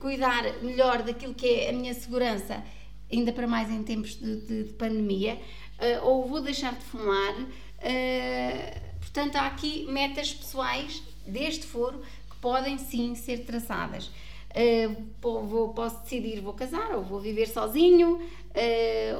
cuidar, 0.00 0.60
melhor 0.62 1.02
daquilo 1.02 1.34
que 1.34 1.46
é 1.46 1.70
a 1.70 1.72
minha 1.72 1.94
segurança, 1.94 2.64
ainda 3.12 3.32
para 3.32 3.46
mais 3.46 3.70
em 3.70 3.82
tempos 3.82 4.16
de, 4.16 4.40
de, 4.40 4.64
de 4.64 4.72
pandemia, 4.72 5.34
uh, 5.34 6.06
ou 6.06 6.26
vou 6.26 6.40
deixar 6.40 6.74
de 6.74 6.84
fumar. 6.84 7.34
Uh, 7.40 8.88
Portanto, 9.00 9.36
há 9.36 9.46
aqui 9.46 9.86
metas 9.90 10.34
pessoais 10.34 11.02
deste 11.26 11.66
foro 11.66 12.02
que 12.30 12.36
podem 12.36 12.76
sim 12.76 13.14
ser 13.14 13.38
traçadas. 13.44 14.10
Uh, 14.50 14.94
vou, 15.20 15.72
posso 15.72 16.02
decidir, 16.02 16.40
vou 16.40 16.52
casar, 16.52 16.94
ou 16.94 17.02
vou 17.02 17.18
viver 17.18 17.48
sozinho, 17.48 18.20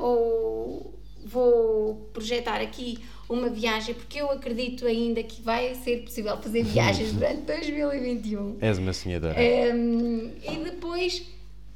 ou 0.00 0.97
vou 1.24 2.10
projetar 2.12 2.60
aqui 2.60 2.98
uma 3.28 3.50
viagem, 3.50 3.94
porque 3.94 4.20
eu 4.20 4.30
acredito 4.30 4.86
ainda 4.86 5.22
que 5.22 5.42
vai 5.42 5.74
ser 5.74 6.02
possível 6.04 6.36
fazer 6.38 6.62
viagens 6.62 7.12
durante 7.14 7.42
2021. 7.42 8.56
És 8.60 8.78
uma 8.78 8.92
sonhadora. 8.92 9.36
Um, 9.38 10.32
e 10.42 10.64
depois, 10.64 11.22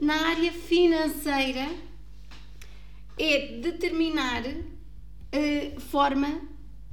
na 0.00 0.28
área 0.28 0.52
financeira, 0.52 1.68
é 3.18 3.58
determinar 3.58 4.44
a 4.46 5.76
uh, 5.76 5.80
forma 5.80 6.40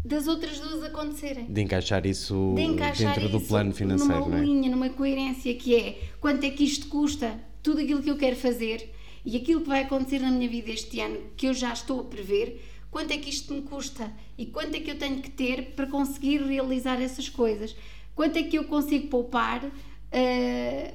das 0.03 0.27
outras 0.27 0.59
duas 0.59 0.83
acontecerem. 0.83 1.45
De 1.45 1.61
encaixar 1.61 2.05
isso 2.05 2.53
de 2.55 2.61
encaixar 2.61 3.13
dentro 3.13 3.29
isso 3.29 3.39
do 3.39 3.41
plano 3.41 3.73
financeiro, 3.73 4.19
numa 4.19 4.29
não 4.29 4.37
é? 4.37 4.41
linha, 4.41 4.71
numa 4.71 4.89
coerência 4.89 5.53
que 5.55 5.75
é 5.75 5.99
quanto 6.19 6.45
é 6.45 6.49
que 6.49 6.63
isto 6.63 6.87
custa, 6.87 7.39
tudo 7.61 7.81
aquilo 7.81 8.01
que 8.01 8.09
eu 8.09 8.17
quero 8.17 8.35
fazer 8.35 8.89
e 9.25 9.37
aquilo 9.37 9.61
que 9.61 9.67
vai 9.67 9.83
acontecer 9.83 10.19
na 10.19 10.31
minha 10.31 10.49
vida 10.49 10.71
este 10.71 10.99
ano, 10.99 11.19
que 11.35 11.47
eu 11.47 11.53
já 11.53 11.73
estou 11.73 12.01
a 12.01 12.03
prever, 12.03 12.61
quanto 12.89 13.11
é 13.11 13.17
que 13.17 13.29
isto 13.29 13.53
me 13.53 13.61
custa? 13.61 14.11
E 14.37 14.45
quanto 14.45 14.75
é 14.75 14.79
que 14.79 14.91
eu 14.91 14.97
tenho 14.97 15.21
que 15.21 15.29
ter 15.29 15.73
para 15.75 15.87
conseguir 15.87 16.41
realizar 16.41 17.01
essas 17.01 17.29
coisas, 17.29 17.75
quanto 18.15 18.37
é 18.37 18.43
que 18.43 18.57
eu 18.57 18.63
consigo 18.65 19.07
poupar, 19.07 19.63
uh, 19.65 20.93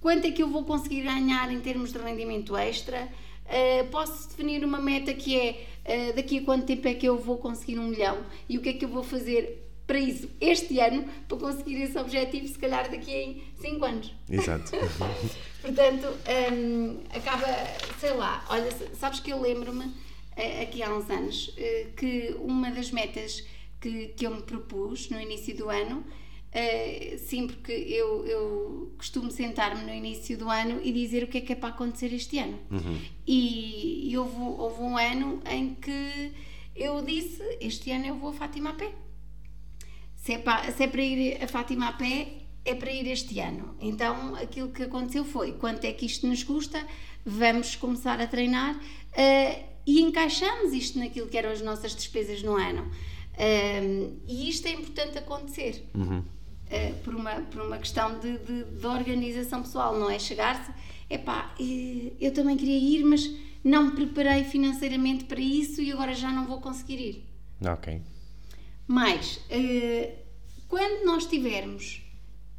quanto 0.00 0.26
é 0.26 0.30
que 0.30 0.42
eu 0.42 0.48
vou 0.48 0.64
conseguir 0.64 1.02
ganhar 1.02 1.52
em 1.52 1.60
termos 1.60 1.92
de 1.92 1.98
rendimento 1.98 2.56
extra, 2.56 3.08
uh, 3.46 3.88
posso 3.90 4.28
definir 4.28 4.64
uma 4.64 4.80
meta 4.80 5.12
que 5.12 5.38
é 5.38 5.66
uh, 5.84 6.16
daqui 6.16 6.38
a 6.38 6.42
quanto 6.42 6.66
tempo 6.66 6.86
é 6.88 6.94
que 6.94 7.06
eu 7.06 7.18
vou 7.18 7.38
conseguir 7.38 7.78
um 7.78 7.88
milhão? 7.88 8.24
E 8.48 8.58
o 8.58 8.60
que 8.60 8.70
é 8.70 8.72
que 8.72 8.84
eu 8.84 8.88
vou 8.88 9.02
fazer 9.02 9.71
para 9.92 10.00
isso 10.00 10.26
este 10.40 10.80
ano 10.80 11.04
para 11.28 11.36
conseguir 11.36 11.82
esse 11.82 11.98
objetivo, 11.98 12.48
se 12.48 12.58
calhar 12.58 12.90
daqui 12.90 13.44
a 13.58 13.60
5 13.60 13.84
anos. 13.84 14.14
Exato. 14.30 14.72
Portanto, 15.60 16.06
um, 16.50 17.00
acaba, 17.14 17.46
sei 18.00 18.14
lá, 18.14 18.42
olha, 18.48 18.70
sabes 18.94 19.20
que 19.20 19.30
eu 19.30 19.38
lembro-me 19.38 19.84
uh, 19.84 20.62
aqui 20.62 20.82
há 20.82 20.90
uns 20.96 21.10
anos 21.10 21.48
uh, 21.48 21.92
que 21.94 22.34
uma 22.38 22.70
das 22.70 22.90
metas 22.90 23.44
que, 23.78 24.08
que 24.16 24.26
eu 24.26 24.34
me 24.34 24.40
propus 24.40 25.10
no 25.10 25.20
início 25.20 25.54
do 25.54 25.68
ano 25.68 26.02
Uh, 26.54 27.16
sim, 27.16 27.46
porque 27.46 27.72
eu, 27.72 28.26
eu 28.26 28.92
costumo 28.98 29.30
sentar-me 29.30 29.84
no 29.84 29.94
início 29.94 30.36
do 30.36 30.50
ano 30.50 30.82
e 30.84 30.92
dizer 30.92 31.24
o 31.24 31.26
que 31.26 31.38
é 31.38 31.40
que 31.40 31.54
é 31.54 31.56
para 31.56 31.70
acontecer 31.70 32.12
este 32.12 32.38
ano. 32.38 32.58
Uhum. 32.70 33.00
E, 33.26 34.10
e 34.10 34.18
houve, 34.18 34.36
houve, 34.38 34.82
um 34.82 34.98
ano 34.98 35.40
em 35.50 35.74
que 35.74 36.30
eu 36.76 37.00
disse: 37.00 37.42
Este 37.58 37.90
ano 37.90 38.04
eu 38.04 38.16
vou 38.16 38.28
a 38.28 38.32
Fátima 38.34 38.68
a 38.68 38.74
pé. 38.74 38.92
Se 40.22 40.34
é, 40.34 40.38
para, 40.38 40.70
se 40.70 40.84
é 40.84 40.86
para 40.86 41.02
ir 41.02 41.42
a 41.42 41.48
Fátima 41.48 41.88
a 41.88 41.92
pé, 41.94 42.28
é 42.64 42.76
para 42.76 42.92
ir 42.92 43.08
este 43.08 43.40
ano. 43.40 43.74
Então 43.80 44.36
aquilo 44.36 44.68
que 44.68 44.84
aconteceu 44.84 45.24
foi: 45.24 45.50
quanto 45.54 45.84
é 45.84 45.92
que 45.92 46.06
isto 46.06 46.28
nos 46.28 46.44
custa? 46.44 46.80
Vamos 47.26 47.74
começar 47.74 48.20
a 48.20 48.26
treinar 48.28 48.76
uh, 48.76 49.64
e 49.84 50.00
encaixamos 50.00 50.72
isto 50.72 50.96
naquilo 51.00 51.26
que 51.26 51.36
eram 51.36 51.50
as 51.50 51.60
nossas 51.60 51.92
despesas 51.96 52.40
no 52.40 52.54
ano. 52.54 52.82
Uh, 53.34 54.16
e 54.28 54.48
isto 54.48 54.68
é 54.68 54.72
importante 54.72 55.18
acontecer. 55.18 55.90
Uhum. 55.92 56.22
Eh, 56.70 56.94
por, 57.04 57.14
uma, 57.14 57.32
por 57.42 57.60
uma 57.60 57.76
questão 57.76 58.18
de, 58.20 58.38
de, 58.38 58.64
de 58.64 58.86
organização 58.86 59.60
pessoal, 59.60 59.98
não 59.98 60.08
é 60.08 60.18
chegar-se, 60.18 60.72
epá, 61.10 61.54
eu 62.18 62.32
também 62.32 62.56
queria 62.56 62.78
ir, 62.78 63.04
mas 63.04 63.30
não 63.62 63.88
me 63.88 63.90
preparei 63.90 64.44
financeiramente 64.44 65.24
para 65.24 65.38
isso 65.38 65.82
e 65.82 65.92
agora 65.92 66.14
já 66.14 66.32
não 66.32 66.46
vou 66.46 66.62
conseguir 66.62 66.98
ir. 66.98 67.28
Ok. 67.60 68.00
Mas, 68.86 69.36
uh, 69.36 70.12
quando 70.68 71.04
nós 71.04 71.26
tivermos 71.26 72.02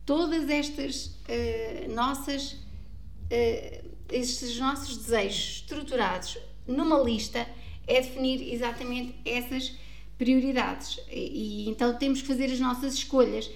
todas 0.06 0.50
estas 0.50 1.06
uh, 1.08 1.94
nossas, 1.94 2.54
uh, 2.54 3.90
estes 4.12 4.58
nossos 4.58 4.98
desejos 4.98 5.56
estruturados 5.58 6.38
numa 6.68 7.00
lista, 7.00 7.48
é 7.86 8.02
definir 8.02 8.54
exatamente 8.54 9.16
essas 9.26 9.74
prioridades. 10.18 11.00
E, 11.12 11.70
então 11.70 11.98
temos 11.98 12.22
que 12.22 12.28
fazer 12.28 12.46
as 12.46 12.60
nossas 12.60 12.94
escolhas 12.94 13.50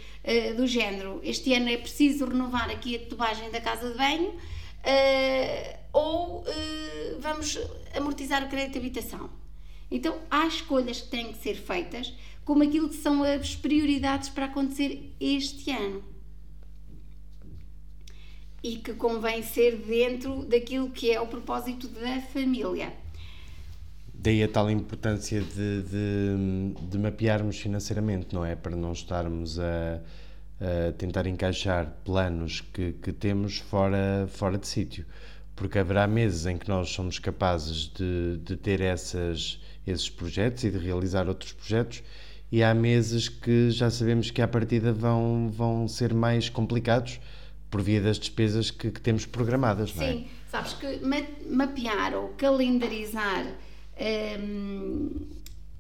do 0.58 0.68
género. 0.68 1.22
Este 1.24 1.54
ano 1.54 1.70
é 1.70 1.78
preciso 1.78 2.26
renovar 2.26 2.70
aqui 2.70 2.98
a 2.98 3.00
tubagem 3.00 3.50
da 3.50 3.62
casa 3.62 3.90
de 3.90 3.98
banho 3.98 4.34
ou 5.94 6.44
vamos 7.22 7.58
amortizar 7.96 8.44
o 8.44 8.50
crédito 8.50 8.74
de 8.74 8.80
habitação. 8.80 9.30
Então 9.90 10.20
há 10.30 10.46
escolhas 10.48 11.02
que 11.02 11.08
têm 11.08 11.32
que 11.32 11.38
ser 11.38 11.56
feitas 11.56 12.14
como 12.44 12.64
aquilo 12.64 12.88
que 12.88 12.96
são 12.96 13.24
as 13.24 13.56
prioridades 13.56 14.30
para 14.30 14.46
acontecer 14.46 15.14
este 15.20 15.70
ano. 15.72 16.02
E 18.64 18.78
que 18.78 18.94
convém 18.94 19.44
ser 19.44 19.78
dentro 19.78 20.46
daquilo 20.46 20.90
que 20.90 21.12
é 21.12 21.20
o 21.20 21.28
propósito 21.28 21.88
da 21.90 22.22
família. 22.22 22.94
Daí 24.14 24.42
a 24.42 24.48
tal 24.48 24.70
importância 24.72 25.42
de, 25.42 25.84
de, 25.84 26.88
de, 26.90 26.98
mapearmos 26.98 27.60
financeiramente, 27.60 28.34
não 28.34 28.44
é? 28.44 28.56
Para 28.56 28.76
não 28.76 28.92
estarmos 28.92 29.60
a, 29.60 30.02
a 30.60 30.92
tentar 30.94 31.28
encaixar 31.28 31.98
planos 32.04 32.62
que, 32.62 32.94
que 32.94 33.12
temos 33.12 33.60
fora, 33.60 34.26
fora 34.30 34.58
de 34.58 34.68
sítio. 34.68 35.06
Porque 35.56 35.78
haverá 35.78 36.08
meses 36.08 36.46
em 36.46 36.58
que 36.58 36.68
nós 36.68 36.90
somos 36.90 37.20
capazes 37.20 37.92
de, 37.94 38.38
de 38.38 38.58
ter 38.58 38.82
essas, 38.82 39.60
esses 39.88 40.10
projetos 40.10 40.64
e 40.64 40.70
de 40.70 40.78
realizar 40.78 41.28
outros 41.28 41.54
projetos, 41.54 42.04
e 42.52 42.64
há 42.64 42.74
meses 42.74 43.28
que 43.30 43.72
já 43.72 43.90
sabemos 43.90 44.32
que 44.32 44.42
à 44.42 44.48
partida 44.48 44.94
vão, 44.94 45.50
vão 45.50 45.88
ser 45.88 46.14
mais 46.14 46.50
complicados 46.50 47.20
por 47.70 47.82
via 47.82 48.02
das 48.02 48.18
despesas 48.18 48.72
que, 48.72 48.92
que 48.92 49.02
temos 49.02 49.26
programadas, 49.26 49.92
Sim, 49.92 49.98
não 49.98 50.04
é? 50.06 50.12
Sim 50.14 50.28
Sabes 50.50 50.74
que 50.74 51.00
mapear 51.50 52.16
ou 52.16 52.30
calendarizar 52.30 53.46
um, 54.40 55.10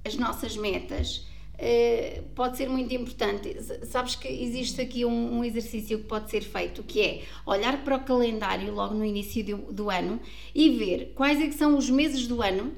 as 0.03 0.15
nossas 0.17 0.57
metas 0.57 1.25
uh, 1.53 2.23
pode 2.35 2.57
ser 2.57 2.67
muito 2.69 2.93
importante. 2.93 3.55
Sabes 3.85 4.15
que 4.15 4.27
existe 4.27 4.81
aqui 4.81 5.05
um, 5.05 5.39
um, 5.39 5.43
exercício 5.43 5.99
que 5.99 6.03
pode 6.03 6.29
ser 6.29 6.41
feito, 6.41 6.83
que 6.83 7.01
é 7.01 7.23
olhar 7.45 7.81
para 7.85 7.95
o 7.95 8.03
calendário 8.03 8.73
logo 8.73 8.93
no 8.93 9.05
início 9.05 9.43
do, 9.43 9.57
do 9.71 9.89
ano 9.89 10.19
e 10.53 10.69
ver 10.77 11.13
quais 11.15 11.41
é 11.41 11.49
são 11.51 11.77
os 11.77 11.89
meses 11.89 12.27
do 12.27 12.41
ano 12.41 12.73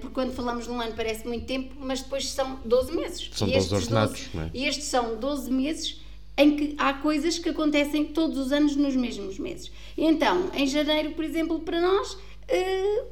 porque 0.00 0.14
quando 0.14 0.32
falamos 0.32 0.64
de 0.64 0.70
um 0.70 0.80
ano 0.80 0.92
parece 0.94 1.26
muito 1.26 1.44
tempo, 1.44 1.74
mas 1.78 2.00
depois 2.00 2.28
são 2.28 2.60
12 2.64 2.92
meses. 2.94 3.30
São 3.32 3.48
12 3.48 3.74
ordenados, 3.74 4.28
12, 4.32 4.38
é? 4.38 4.50
E 4.54 4.68
estes 4.68 4.86
são 4.86 5.16
12 5.16 5.50
meses 5.50 6.00
em 6.36 6.56
que 6.56 6.74
há 6.78 6.92
coisas 6.92 7.38
que 7.38 7.48
acontecem 7.48 8.04
todos 8.04 8.38
os 8.38 8.52
anos 8.52 8.76
nos 8.76 8.94
mesmos 8.94 9.38
meses. 9.38 9.72
Então, 9.96 10.50
em 10.54 10.66
janeiro, 10.66 11.12
por 11.12 11.24
exemplo, 11.24 11.58
para 11.60 11.80
nós, 11.80 12.12
uh, 12.12 13.06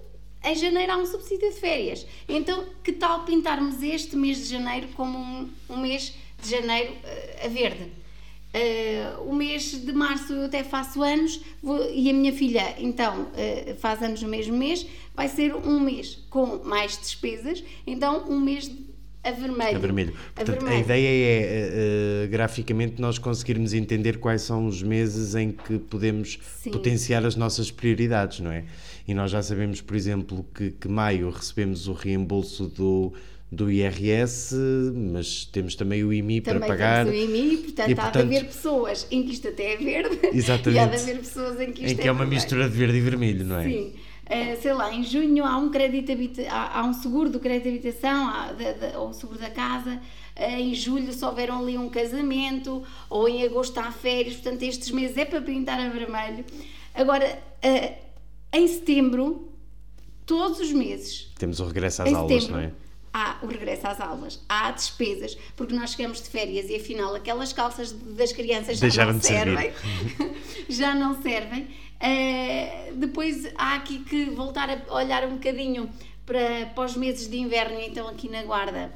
em 0.44 0.54
janeiro 0.54 0.92
há 0.92 0.96
um 0.98 1.06
subsídio 1.06 1.48
de 1.48 1.56
férias. 1.56 2.06
Então, 2.28 2.66
que 2.82 2.92
tal 2.92 3.24
pintarmos 3.24 3.82
este 3.82 4.14
mês 4.14 4.38
de 4.38 4.44
janeiro 4.44 4.88
como 4.94 5.18
um, 5.18 5.50
um 5.70 5.78
mês 5.78 6.14
de 6.42 6.50
janeiro 6.50 6.92
uh, 6.92 7.46
a 7.46 7.48
verde? 7.48 7.90
Uh, 8.54 9.28
o 9.28 9.34
mês 9.34 9.72
de 9.84 9.92
março 9.92 10.32
eu 10.32 10.44
até 10.44 10.62
faço 10.62 11.02
anos 11.02 11.40
vou, 11.60 11.90
e 11.90 12.08
a 12.08 12.12
minha 12.12 12.32
filha 12.32 12.76
então 12.78 13.22
uh, 13.22 13.74
faz 13.78 14.00
anos 14.00 14.22
no 14.22 14.28
mesmo 14.28 14.56
mês, 14.56 14.86
vai 15.12 15.26
ser 15.26 15.56
um 15.56 15.80
mês 15.80 16.24
com 16.30 16.62
mais 16.64 16.96
despesas, 16.96 17.64
então 17.84 18.24
um 18.28 18.38
mês 18.38 18.70
a 19.24 19.32
vermelho. 19.32 19.76
A 19.76 19.80
vermelho. 19.80 20.12
Portanto, 20.34 20.48
a, 20.50 20.52
vermelho. 20.52 20.76
a 20.76 20.80
ideia 20.80 21.08
é, 21.08 22.26
uh, 22.26 22.30
graficamente, 22.30 23.00
nós 23.00 23.18
conseguirmos 23.18 23.72
entender 23.72 24.18
quais 24.18 24.42
são 24.42 24.66
os 24.66 24.82
meses 24.82 25.34
em 25.34 25.50
que 25.50 25.78
podemos 25.78 26.38
Sim. 26.62 26.70
potenciar 26.70 27.24
as 27.24 27.34
nossas 27.34 27.70
prioridades, 27.70 28.40
não 28.40 28.52
é? 28.52 28.64
E 29.08 29.14
nós 29.14 29.30
já 29.30 29.42
sabemos, 29.42 29.80
por 29.80 29.96
exemplo, 29.96 30.46
que, 30.54 30.70
que 30.70 30.88
maio 30.88 31.30
recebemos 31.30 31.88
o 31.88 31.92
reembolso 31.94 32.66
do, 32.66 33.12
do 33.50 33.70
IRS, 33.70 34.54
mas 34.94 35.44
temos 35.44 35.74
também 35.76 36.02
o 36.02 36.12
IMI 36.12 36.40
também 36.40 36.60
para 36.60 36.68
pagar. 36.68 37.04
Também 37.04 37.26
temos 37.26 37.34
o 37.34 37.36
IMI, 37.36 37.56
portanto, 37.58 37.90
e, 37.90 37.94
portanto, 37.94 38.16
há 38.16 38.22
de 38.22 38.36
haver 38.36 38.44
pessoas 38.46 39.06
em 39.10 39.22
que 39.22 39.32
isto 39.32 39.48
até 39.48 39.74
é 39.74 39.76
verde 39.76 40.20
Exatamente. 40.32 40.74
e 40.76 40.78
há 40.78 40.86
de 40.86 40.96
haver 40.96 41.18
pessoas 41.18 41.60
em 41.60 41.72
que 41.72 41.84
isto 41.84 41.92
em 41.92 41.96
que 41.96 42.02
é, 42.02 42.06
é 42.06 42.12
uma 42.12 42.26
mistura 42.26 42.68
de 42.68 42.76
verde 42.76 42.96
e 42.96 43.00
vermelho, 43.00 43.44
não 43.44 43.58
é? 43.58 43.64
Sim. 43.64 43.94
Uh, 44.24 44.60
sei 44.60 44.72
lá, 44.72 44.92
em 44.92 45.04
junho 45.04 45.44
há 45.44 45.58
um 45.58 45.70
crédito 45.70 46.40
há, 46.48 46.80
há, 46.80 46.84
um 46.84 46.94
seguro 46.94 47.28
do 47.28 47.38
crédito 47.38 47.64
de 47.64 47.68
habitação, 47.68 48.26
há, 48.26 48.52
de, 48.52 48.72
de, 48.72 48.96
ou 48.96 49.12
seguro 49.12 49.38
da 49.38 49.50
casa, 49.50 50.00
uh, 50.34 50.42
em 50.42 50.74
julho 50.74 51.12
se 51.12 51.22
houver 51.22 51.50
ali 51.50 51.76
um 51.76 51.90
casamento, 51.90 52.82
ou 53.10 53.28
em 53.28 53.44
agosto 53.44 53.78
há 53.78 53.92
férias, 53.92 54.34
portanto 54.36 54.62
estes 54.62 54.90
meses 54.90 55.18
é 55.18 55.26
para 55.26 55.42
pintar 55.42 55.78
a 55.78 55.90
vermelho. 55.90 56.42
Agora, 56.94 57.38
uh, 57.62 57.94
em 58.50 58.66
setembro, 58.66 59.52
todos 60.24 60.58
os 60.58 60.72
meses. 60.72 61.30
Temos 61.38 61.60
o 61.60 61.66
regresso 61.66 62.02
às 62.02 62.14
aulas, 62.14 62.44
setembro, 62.44 62.56
não 62.56 62.68
é? 62.68 62.83
Há 63.16 63.38
o 63.42 63.46
regresso 63.46 63.86
às 63.86 64.00
aulas, 64.00 64.44
há 64.48 64.72
despesas, 64.72 65.38
porque 65.54 65.72
nós 65.72 65.92
chegamos 65.92 66.20
de 66.20 66.28
férias 66.28 66.68
e 66.68 66.74
afinal 66.74 67.14
aquelas 67.14 67.52
calças 67.52 67.92
das 67.92 68.32
crianças 68.32 68.78
já 68.78 68.86
Deixaram 68.88 69.12
não 69.12 69.20
de 69.20 69.26
servem. 69.26 69.72
já 70.68 70.94
não 70.96 71.22
servem 71.22 71.68
Uh, 72.04 72.96
depois 72.96 73.48
há 73.56 73.76
aqui 73.76 74.00
que 74.00 74.26
voltar 74.26 74.68
a 74.68 74.94
olhar 74.94 75.24
um 75.26 75.34
bocadinho 75.34 75.88
para, 76.26 76.66
para 76.74 76.84
os 76.84 76.96
meses 76.96 77.28
de 77.28 77.38
inverno, 77.38 77.80
então 77.80 78.08
aqui 78.08 78.28
na 78.28 78.42
Guarda. 78.42 78.92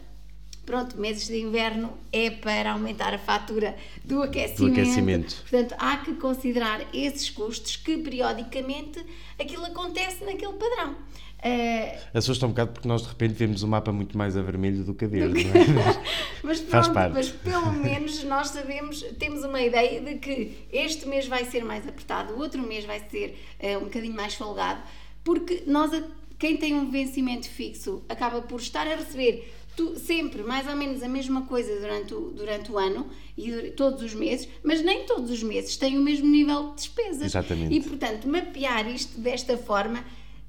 Pronto, 0.66 0.98
meses 0.98 1.26
de 1.26 1.40
inverno 1.40 1.96
é 2.12 2.28
para 2.28 2.72
aumentar 2.72 3.14
a 3.14 3.18
fatura 3.18 3.74
do 4.04 4.22
aquecimento. 4.22 4.74
Do 4.74 4.80
aquecimento. 4.80 5.36
Portanto, 5.48 5.74
há 5.78 5.96
que 5.96 6.12
considerar 6.16 6.86
esses 6.92 7.30
custos 7.30 7.76
que 7.76 7.96
periodicamente 7.96 9.02
aquilo 9.40 9.64
acontece 9.64 10.22
naquele 10.24 10.52
padrão. 10.52 10.94
Uh, 11.38 12.18
Assusta 12.18 12.46
um 12.46 12.48
bocado 12.48 12.72
porque 12.72 12.88
nós 12.88 13.02
de 13.02 13.08
repente 13.08 13.34
vemos 13.34 13.62
o 13.62 13.68
mapa 13.68 13.92
muito 13.92 14.18
mais 14.18 14.36
a 14.36 14.42
vermelho 14.42 14.82
do 14.82 14.92
que 14.92 15.04
a 15.04 15.08
verde, 15.08 15.44
não 15.44 15.52
é? 15.52 16.02
mas, 16.42 16.58
pronto, 16.62 16.92
mas 17.12 17.28
pelo 17.28 17.72
menos 17.72 18.24
nós 18.24 18.48
sabemos, 18.48 19.02
temos 19.20 19.44
uma 19.44 19.62
ideia 19.62 20.00
de 20.00 20.16
que 20.16 20.66
este 20.72 21.06
mês 21.06 21.28
vai 21.28 21.44
ser 21.44 21.64
mais 21.64 21.86
apertado, 21.86 22.34
o 22.34 22.38
outro 22.38 22.60
mês 22.62 22.84
vai 22.84 23.00
ser 23.08 23.38
uh, 23.62 23.78
um 23.78 23.84
bocadinho 23.84 24.14
mais 24.14 24.34
folgado, 24.34 24.82
porque 25.22 25.62
nós, 25.64 26.02
quem 26.40 26.56
tem 26.56 26.74
um 26.74 26.90
vencimento 26.90 27.48
fixo, 27.48 28.02
acaba 28.08 28.42
por 28.42 28.60
estar 28.60 28.88
a 28.88 28.96
receber 28.96 29.48
tu, 29.78 29.96
sempre 29.96 30.42
mais 30.42 30.66
ou 30.66 30.74
menos 30.74 31.04
a 31.04 31.08
mesma 31.08 31.42
coisa 31.42 31.78
durante 31.78 32.12
o, 32.14 32.32
durante 32.32 32.72
o 32.72 32.76
ano 32.76 33.06
e 33.36 33.70
todos 33.76 34.02
os 34.02 34.12
meses, 34.12 34.48
mas 34.64 34.82
nem 34.82 35.06
todos 35.06 35.30
os 35.30 35.40
meses 35.44 35.76
têm 35.76 35.96
o 35.96 36.02
mesmo 36.02 36.26
nível 36.26 36.70
de 36.70 36.76
despesas. 36.78 37.22
Exatamente. 37.22 37.72
E 37.72 37.80
portanto, 37.80 38.26
mapear 38.26 38.92
isto 38.92 39.20
desta 39.20 39.56
forma 39.56 40.02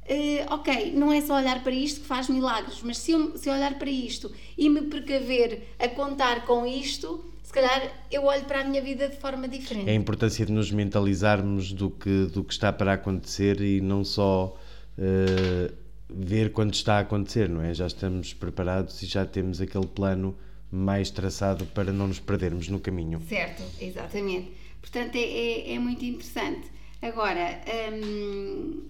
Uh, 0.09 0.53
ok, 0.55 0.91
não 0.95 1.13
é 1.13 1.21
só 1.21 1.35
olhar 1.35 1.61
para 1.61 1.71
isto 1.71 2.01
que 2.01 2.07
faz 2.07 2.27
milagres, 2.29 2.81
mas 2.83 2.97
se 2.97 3.11
eu, 3.11 3.37
se 3.37 3.47
eu 3.47 3.53
olhar 3.53 3.77
para 3.77 3.91
isto 3.91 4.31
e 4.57 4.67
me 4.67 4.81
precaver 4.81 5.67
a 5.77 5.87
contar 5.87 6.47
com 6.47 6.65
isto, 6.65 7.23
se 7.43 7.53
calhar 7.53 7.91
eu 8.09 8.23
olho 8.25 8.43
para 8.45 8.61
a 8.61 8.63
minha 8.63 8.81
vida 8.81 9.07
de 9.07 9.17
forma 9.17 9.47
diferente. 9.47 9.87
É 9.87 9.91
a 9.91 9.95
importância 9.95 10.43
de 10.43 10.51
nos 10.51 10.71
mentalizarmos 10.71 11.71
do 11.71 11.91
que, 11.91 12.25
do 12.25 12.43
que 12.43 12.51
está 12.51 12.73
para 12.73 12.93
acontecer 12.93 13.61
e 13.61 13.81
não 13.81 14.03
só 14.03 14.57
uh, 14.97 15.73
ver 16.09 16.53
quando 16.53 16.73
está 16.73 16.95
a 16.95 16.99
acontecer, 17.01 17.47
não 17.47 17.61
é? 17.61 17.71
Já 17.71 17.85
estamos 17.85 18.33
preparados 18.33 19.01
e 19.03 19.05
já 19.05 19.27
temos 19.27 19.61
aquele 19.61 19.85
plano 19.85 20.35
mais 20.71 21.11
traçado 21.11 21.67
para 21.67 21.93
não 21.93 22.07
nos 22.07 22.19
perdermos 22.19 22.67
no 22.67 22.79
caminho. 22.79 23.21
Certo, 23.29 23.61
exatamente. 23.79 24.51
Portanto, 24.81 25.15
é, 25.15 25.19
é, 25.19 25.73
é 25.75 25.79
muito 25.79 26.03
interessante. 26.03 26.67
Agora, 27.01 27.61
hum, 27.93 28.81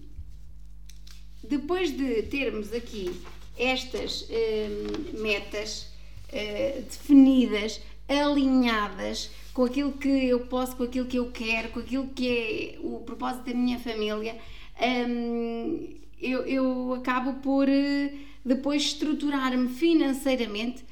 depois 1.44 1.92
de 1.92 2.24
termos 2.24 2.74
aqui 2.74 3.12
estas 3.58 4.22
uh, 4.22 5.22
metas 5.22 5.92
uh, 6.32 6.82
definidas, 6.82 7.82
alinhadas 8.08 9.30
com 9.54 9.66
aquilo 9.66 9.92
que 9.92 10.08
eu 10.08 10.42
posso, 10.42 10.76
com 10.76 10.84
aquilo 10.84 11.06
que 11.06 11.18
eu 11.18 11.32
quero, 11.32 11.70
com 11.70 11.80
aquilo 11.80 12.08
que 12.08 12.28
é 12.28 12.80
o 12.80 13.00
propósito 13.00 13.46
da 13.46 13.54
minha 13.54 13.78
família, 13.80 14.38
um, 14.80 15.90
eu, 16.22 16.46
eu, 16.46 16.94
acabo 16.94 17.34
por 17.42 17.68
uh, 17.68 18.18
depois 18.44 18.84
estruturar-me 18.84 19.70
financeiramente 19.70 20.84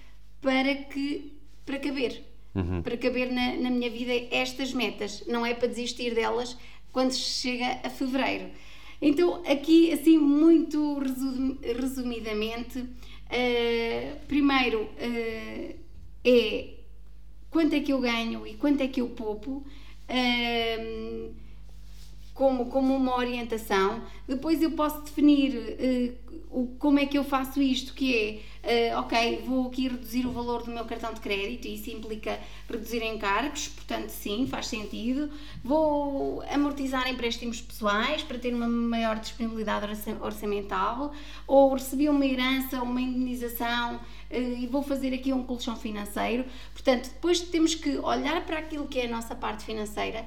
para 0.41 0.75
que 0.75 1.33
para 1.65 1.79
caber. 1.79 2.23
Uhum. 2.55 2.81
Para 2.81 2.97
caber 2.97 3.31
na, 3.31 3.55
na 3.57 3.69
minha 3.69 3.89
vida 3.89 4.13
estas 4.31 4.73
metas. 4.73 5.23
Não 5.27 5.45
é 5.45 5.53
para 5.53 5.67
desistir 5.67 6.15
delas 6.15 6.57
quando 6.91 7.13
chega 7.13 7.79
a 7.83 7.89
fevereiro. 7.89 8.49
Então, 9.01 9.43
aqui, 9.45 9.91
assim, 9.91 10.17
muito 10.17 10.99
resumidamente, 11.79 12.79
uh, 12.79 14.25
primeiro 14.27 14.83
uh, 14.83 15.75
é 16.23 16.73
quanto 17.49 17.73
é 17.73 17.79
que 17.79 17.93
eu 17.93 17.99
ganho 17.99 18.45
e 18.47 18.55
quanto 18.55 18.81
é 18.81 18.87
que 18.87 19.01
eu 19.01 19.09
poupo. 19.09 19.63
Uh, 20.09 21.33
como, 22.33 22.67
como 22.67 22.95
uma 22.95 23.17
orientação, 23.17 24.03
depois 24.27 24.61
eu 24.61 24.69
posso 24.71 25.01
definir 25.01 26.15
o, 26.51 26.67
como 26.77 26.99
é 26.99 27.05
que 27.07 27.17
eu 27.17 27.23
faço 27.23 27.59
isto, 27.59 27.95
que 27.95 28.15
é, 28.15 28.39
uh, 28.67 28.99
ok, 28.99 29.43
vou 29.45 29.67
aqui 29.67 29.87
reduzir 29.87 30.25
o 30.25 30.31
valor 30.31 30.63
do 30.63 30.71
meu 30.71 30.85
cartão 30.85 31.13
de 31.13 31.21
crédito, 31.21 31.65
e 31.67 31.75
isso 31.75 31.89
implica 31.89 32.39
reduzir 32.69 33.01
encargos, 33.03 33.69
portanto 33.69 34.09
sim, 34.09 34.45
faz 34.47 34.67
sentido. 34.67 35.31
Vou 35.63 36.43
amortizar 36.51 37.07
empréstimos 37.09 37.61
pessoais 37.61 38.21
para 38.23 38.37
ter 38.37 38.53
uma 38.53 38.67
maior 38.67 39.17
disponibilidade 39.17 39.87
orçamental, 40.21 41.13
ou 41.47 41.73
recebi 41.73 42.09
uma 42.09 42.25
herança, 42.25 42.81
uma 42.83 43.01
indenização, 43.01 43.95
uh, 43.95 44.35
e 44.35 44.67
vou 44.67 44.83
fazer 44.83 45.13
aqui 45.13 45.31
um 45.31 45.43
colchão 45.43 45.75
financeiro. 45.75 46.45
Portanto, 46.73 47.09
depois 47.09 47.39
temos 47.39 47.73
que 47.73 47.97
olhar 47.97 48.45
para 48.45 48.59
aquilo 48.59 48.87
que 48.87 48.99
é 48.99 49.05
a 49.05 49.09
nossa 49.09 49.33
parte 49.33 49.63
financeira 49.63 50.25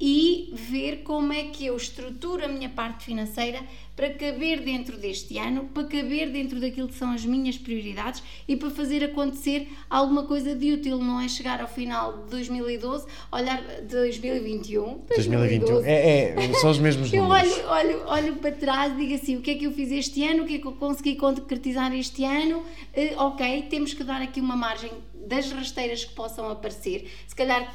e 0.00 0.50
ver 0.54 1.02
como 1.02 1.32
é 1.32 1.44
que 1.44 1.66
eu 1.66 1.76
estruturo 1.76 2.44
a 2.44 2.48
minha 2.48 2.70
parte 2.70 3.04
financeira 3.04 3.60
para 3.94 4.08
caber 4.14 4.60
dentro 4.60 4.96
deste 4.96 5.36
ano, 5.36 5.68
para 5.74 5.84
caber 5.84 6.30
dentro 6.30 6.58
daquilo 6.58 6.88
que 6.88 6.94
são 6.94 7.12
as 7.12 7.22
minhas 7.22 7.58
prioridades 7.58 8.22
e 8.48 8.56
para 8.56 8.70
fazer 8.70 9.04
acontecer 9.04 9.68
alguma 9.90 10.24
coisa 10.24 10.54
de 10.54 10.72
útil, 10.72 10.96
não 10.98 11.20
é? 11.20 11.28
Chegar 11.28 11.60
ao 11.60 11.68
final 11.68 12.24
de 12.24 12.30
2012, 12.30 13.06
olhar 13.30 13.62
2021, 13.82 15.02
2021, 15.06 15.84
é, 15.84 16.30
é, 16.30 16.52
são 16.54 16.70
os 16.70 16.78
mesmos 16.78 17.12
eu 17.12 17.24
números. 17.24 17.58
Eu 17.58 17.68
olho, 17.68 17.98
olho, 17.98 18.02
olho 18.06 18.36
para 18.36 18.52
trás 18.52 18.94
e 18.94 18.96
digo 18.96 19.14
assim, 19.14 19.36
o 19.36 19.42
que 19.42 19.50
é 19.50 19.54
que 19.56 19.64
eu 19.64 19.72
fiz 19.72 19.92
este 19.92 20.24
ano, 20.24 20.44
o 20.44 20.46
que 20.46 20.54
é 20.54 20.58
que 20.58 20.66
eu 20.66 20.72
consegui 20.72 21.16
concretizar 21.16 21.94
este 21.94 22.24
ano, 22.24 22.60
uh, 22.60 23.18
ok, 23.18 23.66
temos 23.68 23.92
que 23.92 24.02
dar 24.02 24.22
aqui 24.22 24.40
uma 24.40 24.56
margem 24.56 24.90
das 25.26 25.50
rasteiras 25.52 26.04
que 26.04 26.14
possam 26.14 26.48
aparecer. 26.48 27.10
Se 27.26 27.34
calhar 27.34 27.72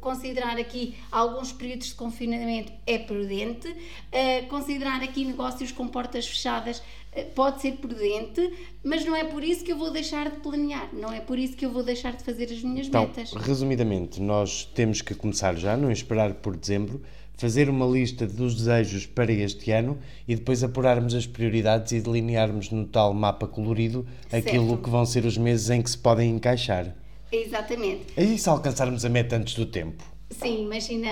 considerar 0.00 0.58
aqui 0.58 0.96
alguns 1.10 1.52
períodos 1.52 1.88
de 1.88 1.94
confinamento 1.94 2.72
é 2.86 2.98
prudente, 2.98 3.68
uh, 3.68 4.46
considerar 4.48 5.02
aqui 5.02 5.24
negócios 5.24 5.72
com 5.72 5.86
portas 5.88 6.26
fechadas 6.26 6.78
uh, 6.78 7.24
pode 7.34 7.60
ser 7.60 7.72
prudente, 7.72 8.52
mas 8.82 9.04
não 9.04 9.14
é 9.14 9.24
por 9.24 9.42
isso 9.42 9.64
que 9.64 9.72
eu 9.72 9.76
vou 9.76 9.90
deixar 9.90 10.30
de 10.30 10.40
planear, 10.40 10.88
não 10.92 11.12
é 11.12 11.20
por 11.20 11.38
isso 11.38 11.56
que 11.56 11.64
eu 11.64 11.70
vou 11.70 11.82
deixar 11.82 12.14
de 12.14 12.24
fazer 12.24 12.44
as 12.44 12.62
minhas 12.62 12.88
então, 12.88 13.02
metas. 13.02 13.32
Resumidamente, 13.32 14.20
nós 14.20 14.64
temos 14.64 15.00
que 15.00 15.14
começar 15.14 15.54
já, 15.56 15.76
não 15.76 15.90
esperar 15.90 16.34
por 16.34 16.56
dezembro, 16.56 17.02
fazer 17.38 17.70
uma 17.70 17.86
lista 17.86 18.26
dos 18.26 18.54
desejos 18.56 19.06
para 19.06 19.32
este 19.32 19.70
ano 19.70 19.96
e 20.26 20.34
depois 20.34 20.62
apurarmos 20.62 21.14
as 21.14 21.26
prioridades 21.26 21.92
e 21.92 22.00
delinearmos 22.00 22.70
no 22.70 22.84
tal 22.84 23.14
mapa 23.14 23.46
colorido 23.46 24.04
aquilo 24.30 24.70
Certo. 24.70 24.82
que 24.82 24.90
vão 24.90 25.06
ser 25.06 25.24
os 25.24 25.38
meses 25.38 25.70
em 25.70 25.80
que 25.80 25.88
se 25.88 25.96
podem 25.96 26.30
encaixar. 26.30 26.94
Exatamente. 27.30 28.06
E 28.16 28.36
se 28.36 28.48
alcançarmos 28.48 29.04
a 29.04 29.08
meta 29.08 29.36
antes 29.36 29.54
do 29.54 29.64
tempo? 29.66 30.02
Sim, 30.30 30.64
imagina, 30.64 31.10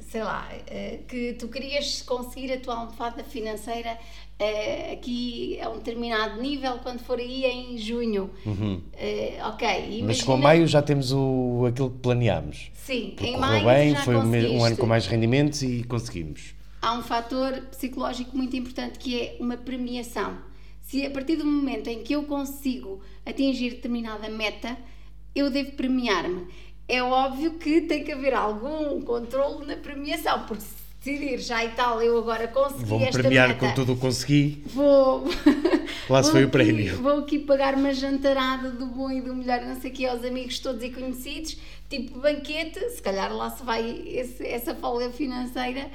sei 0.00 0.22
lá, 0.22 0.46
eh, 0.66 1.00
que 1.08 1.32
tu 1.34 1.48
querias 1.48 2.02
conseguir 2.02 2.52
a 2.52 2.60
tua 2.60 2.76
almofada 2.76 3.24
financeira 3.24 3.96
eh, 4.42 4.92
aqui 4.94 5.58
a 5.60 5.70
um 5.70 5.76
determinado 5.76 6.40
nível 6.42 6.78
quando 6.82 6.98
for 6.98 7.18
aí 7.18 7.44
em 7.44 7.78
junho. 7.78 8.30
Eh, 8.94 9.38
ok, 9.44 9.68
imagina... 9.68 10.00
Uhum. 10.00 10.06
Mas 10.06 10.22
com 10.22 10.36
maio 10.36 10.66
já 10.66 10.82
temos 10.82 11.12
o, 11.12 11.66
aquilo 11.68 11.90
que 11.90 11.98
planeámos. 11.98 12.70
Sim, 12.74 13.12
Porque 13.14 13.30
em 13.30 13.38
maio 13.38 13.64
bem, 13.64 13.94
foi 13.96 14.16
um, 14.16 14.64
ano 14.64 14.76
com 14.76 14.86
mais 14.86 15.06
rendimentos 15.06 15.62
e 15.62 15.84
conseguimos. 15.84 16.54
há 16.80 16.94
um 16.94 17.02
fator 17.02 17.52
psicológico 17.70 18.36
muito 18.36 18.56
importante 18.56 18.98
que 18.98 19.20
é 19.20 19.36
uma 19.38 19.56
premiação. 19.56 20.36
Se 20.82 21.06
a 21.06 21.10
partir 21.10 21.36
do 21.36 21.44
momento 21.44 21.88
em 21.88 22.02
que 22.02 22.12
eu 22.12 22.24
consigo 22.24 23.00
atingir 23.24 23.70
determinada 23.70 24.28
meta, 24.28 24.76
eu 25.34 25.50
devo 25.50 25.72
premiar-me. 25.72 26.48
É 26.88 27.00
óbvio 27.00 27.52
que 27.54 27.82
tem 27.82 28.02
que 28.02 28.10
haver 28.10 28.34
algum 28.34 29.00
controle 29.02 29.64
na 29.64 29.76
premiação, 29.76 30.44
porque 30.46 30.64
se 30.64 30.81
decidir 31.04 31.38
já 31.40 31.64
e 31.64 31.70
tal, 31.70 32.00
eu 32.00 32.16
agora 32.18 32.46
consegui 32.48 32.84
Vou-me 32.84 33.04
esta 33.06 33.18
premiar 33.18 33.48
meta, 33.48 33.60
com 33.60 33.74
tudo 33.74 33.92
o 33.92 33.94
que 33.96 34.00
consegui. 34.02 34.62
vou. 34.66 35.24
Lá 36.08 36.22
se 36.22 36.30
vou 36.30 36.32
foi 36.32 36.44
o 36.44 36.48
prémio. 36.48 36.96
Vou 37.02 37.18
aqui 37.18 37.38
pagar 37.40 37.74
uma 37.74 37.92
jantarada 37.92 38.70
do 38.70 38.86
bom 38.86 39.10
e 39.10 39.20
do 39.20 39.34
melhor, 39.34 39.60
não 39.62 39.80
sei 39.80 39.90
o 39.90 39.94
quê, 39.94 40.06
aos 40.06 40.24
amigos 40.24 40.58
todos 40.60 40.82
e 40.82 40.90
conhecidos, 40.90 41.56
tipo 41.90 42.18
banquete, 42.20 42.78
se 42.90 43.02
calhar 43.02 43.34
lá 43.34 43.50
se 43.50 43.64
vai 43.64 44.02
esse- 44.06 44.46
essa 44.46 44.74
folga 44.74 45.10
financeira. 45.10 45.90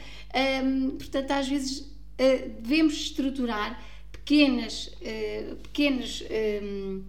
Hum, 0.64 0.92
portanto, 0.98 1.32
às 1.32 1.48
vezes 1.48 1.80
uh, 1.80 2.50
devemos 2.62 2.94
estruturar 2.94 3.82
pequenas, 4.12 4.88
uh, 5.02 5.56
pequenas, 5.58 6.24
hum, 6.62 7.04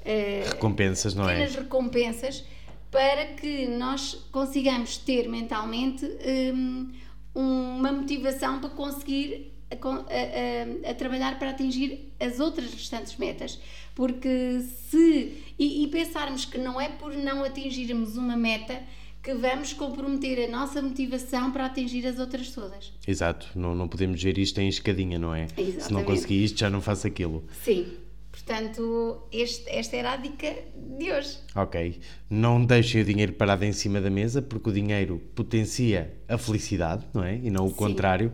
uh, 0.00 0.48
Recompensas, 0.48 1.14
não 1.14 1.28
é? 1.28 1.34
pequenas 1.34 1.54
recompensas 1.54 2.44
para 2.90 3.26
que 3.26 3.66
nós 3.68 4.26
consigamos 4.30 4.96
ter 4.98 5.26
mentalmente 5.28 6.04
hum, 6.04 6.90
uma 7.34 7.92
motivação 7.92 8.60
para 8.60 8.70
conseguir 8.70 9.52
a, 9.70 9.74
a- 9.74 10.90
a- 10.90 10.94
trabalhar 10.94 11.38
para 11.38 11.50
atingir 11.50 12.12
as 12.20 12.38
outras 12.40 12.72
restantes 12.72 13.16
metas. 13.16 13.58
Porque 13.94 14.60
se. 14.90 15.42
E, 15.58 15.84
e 15.84 15.88
pensarmos 15.88 16.44
que 16.44 16.58
não 16.58 16.80
é 16.80 16.88
por 16.88 17.14
não 17.14 17.44
atingirmos 17.44 18.16
uma 18.16 18.36
meta 18.36 18.80
que 19.22 19.34
vamos 19.34 19.72
comprometer 19.72 20.48
a 20.48 20.50
nossa 20.50 20.82
motivação 20.82 21.52
para 21.52 21.66
atingir 21.66 22.04
as 22.06 22.18
outras 22.18 22.50
todas. 22.50 22.92
Exato, 23.06 23.46
não, 23.54 23.72
não 23.74 23.86
podemos 23.86 24.20
ver 24.20 24.36
isto 24.36 24.58
em 24.60 24.68
escadinha, 24.68 25.16
não 25.18 25.32
é? 25.34 25.46
Se 25.48 25.54
não 25.60 25.68
Exatamente. 25.68 26.06
conseguir 26.06 26.42
isto, 26.44 26.58
já 26.58 26.68
não 26.68 26.80
faço 26.80 27.06
aquilo. 27.06 27.44
Sim. 27.62 27.86
Portanto, 28.32 29.22
este- 29.30 29.68
esta 29.70 29.94
era 29.96 30.12
a 30.14 30.16
dica 30.16 30.52
de 30.98 31.12
hoje. 31.12 31.38
Ok. 31.54 32.00
Não 32.30 32.64
deixem 32.64 33.02
o 33.02 33.04
dinheiro 33.04 33.34
parado 33.34 33.64
em 33.64 33.72
cima 33.72 34.00
da 34.00 34.08
mesa, 34.10 34.40
porque 34.42 34.70
o 34.70 34.72
dinheiro 34.72 35.20
potencia 35.34 36.12
a 36.26 36.38
felicidade, 36.38 37.06
não 37.12 37.22
é? 37.22 37.36
E 37.36 37.50
não 37.50 37.66
o 37.66 37.68
Sim. 37.68 37.74
contrário. 37.76 38.32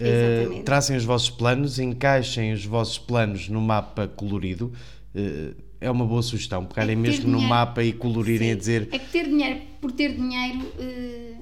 Exatamente. 0.00 0.64
tracem 0.64 0.96
os 0.96 1.04
vossos 1.04 1.30
planos, 1.30 1.78
encaixem 1.78 2.52
os 2.52 2.64
vossos 2.64 2.98
planos 2.98 3.48
no 3.48 3.60
mapa 3.60 4.08
colorido. 4.08 4.72
Eh, 5.14 5.54
é 5.80 5.90
uma 5.90 6.04
boa 6.04 6.22
sugestão, 6.22 6.64
pegarem 6.64 6.94
É 6.94 6.98
mesmo 6.98 7.26
no 7.28 7.32
dinheiro- 7.36 7.48
mapa 7.48 7.84
e 7.84 7.92
colorirem 7.92 8.48
Sim. 8.48 8.54
a 8.54 8.56
dizer 8.58 8.88
É 8.90 8.98
que 8.98 9.10
ter 9.12 9.24
dinheiro 9.28 9.60
por 9.80 9.92
ter 9.92 10.14
dinheiro 10.16 10.60
eh, 10.78 11.34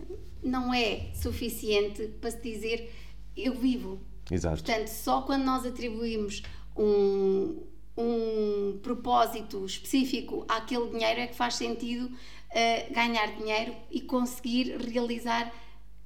não 0.43 0.75
é 0.75 1.07
suficiente 1.15 2.03
para 2.21 2.31
se 2.33 2.43
dizer 2.43 2.93
eu 3.37 3.55
vivo. 3.55 3.99
Exato. 4.31 4.63
Portanto, 4.63 4.89
só 4.89 5.23
quando 5.23 5.45
nós 5.45 5.65
atribuímos 5.65 6.43
um, 6.77 7.57
um 7.97 8.79
propósito 8.83 9.65
específico 9.65 10.45
àquele 10.49 10.89
dinheiro 10.91 11.21
é 11.21 11.27
que 11.27 11.35
faz 11.35 11.55
sentido 11.55 12.11
eh, 12.53 12.89
ganhar 12.91 13.27
dinheiro 13.37 13.75
e 13.91 14.01
conseguir 14.01 14.77
realizar 14.79 15.53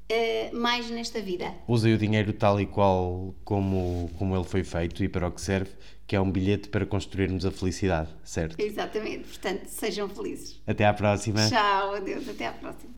eh, 0.09 0.51
mais 0.53 0.91
nesta 0.91 1.21
vida. 1.21 1.55
Usem 1.67 1.95
o 1.95 1.99
dinheiro 1.99 2.33
tal 2.33 2.61
e 2.61 2.67
qual 2.67 3.35
como, 3.45 4.11
como 4.19 4.37
ele 4.37 4.45
foi 4.45 4.63
feito 4.63 5.03
e 5.03 5.09
para 5.09 5.29
o 5.29 5.33
que 5.33 5.41
serve, 5.41 5.71
que 6.07 6.15
é 6.15 6.21
um 6.21 6.31
bilhete 6.31 6.69
para 6.69 6.85
construirmos 6.85 7.47
a 7.47 7.51
felicidade, 7.51 8.11
certo? 8.23 8.61
Exatamente. 8.61 9.25
Portanto, 9.25 9.67
sejam 9.67 10.09
felizes. 10.09 10.61
Até 10.67 10.85
à 10.87 10.93
próxima. 10.93 11.49
Tchau, 11.49 11.95
adeus, 11.95 12.29
até 12.29 12.47
à 12.47 12.53
próxima. 12.53 12.95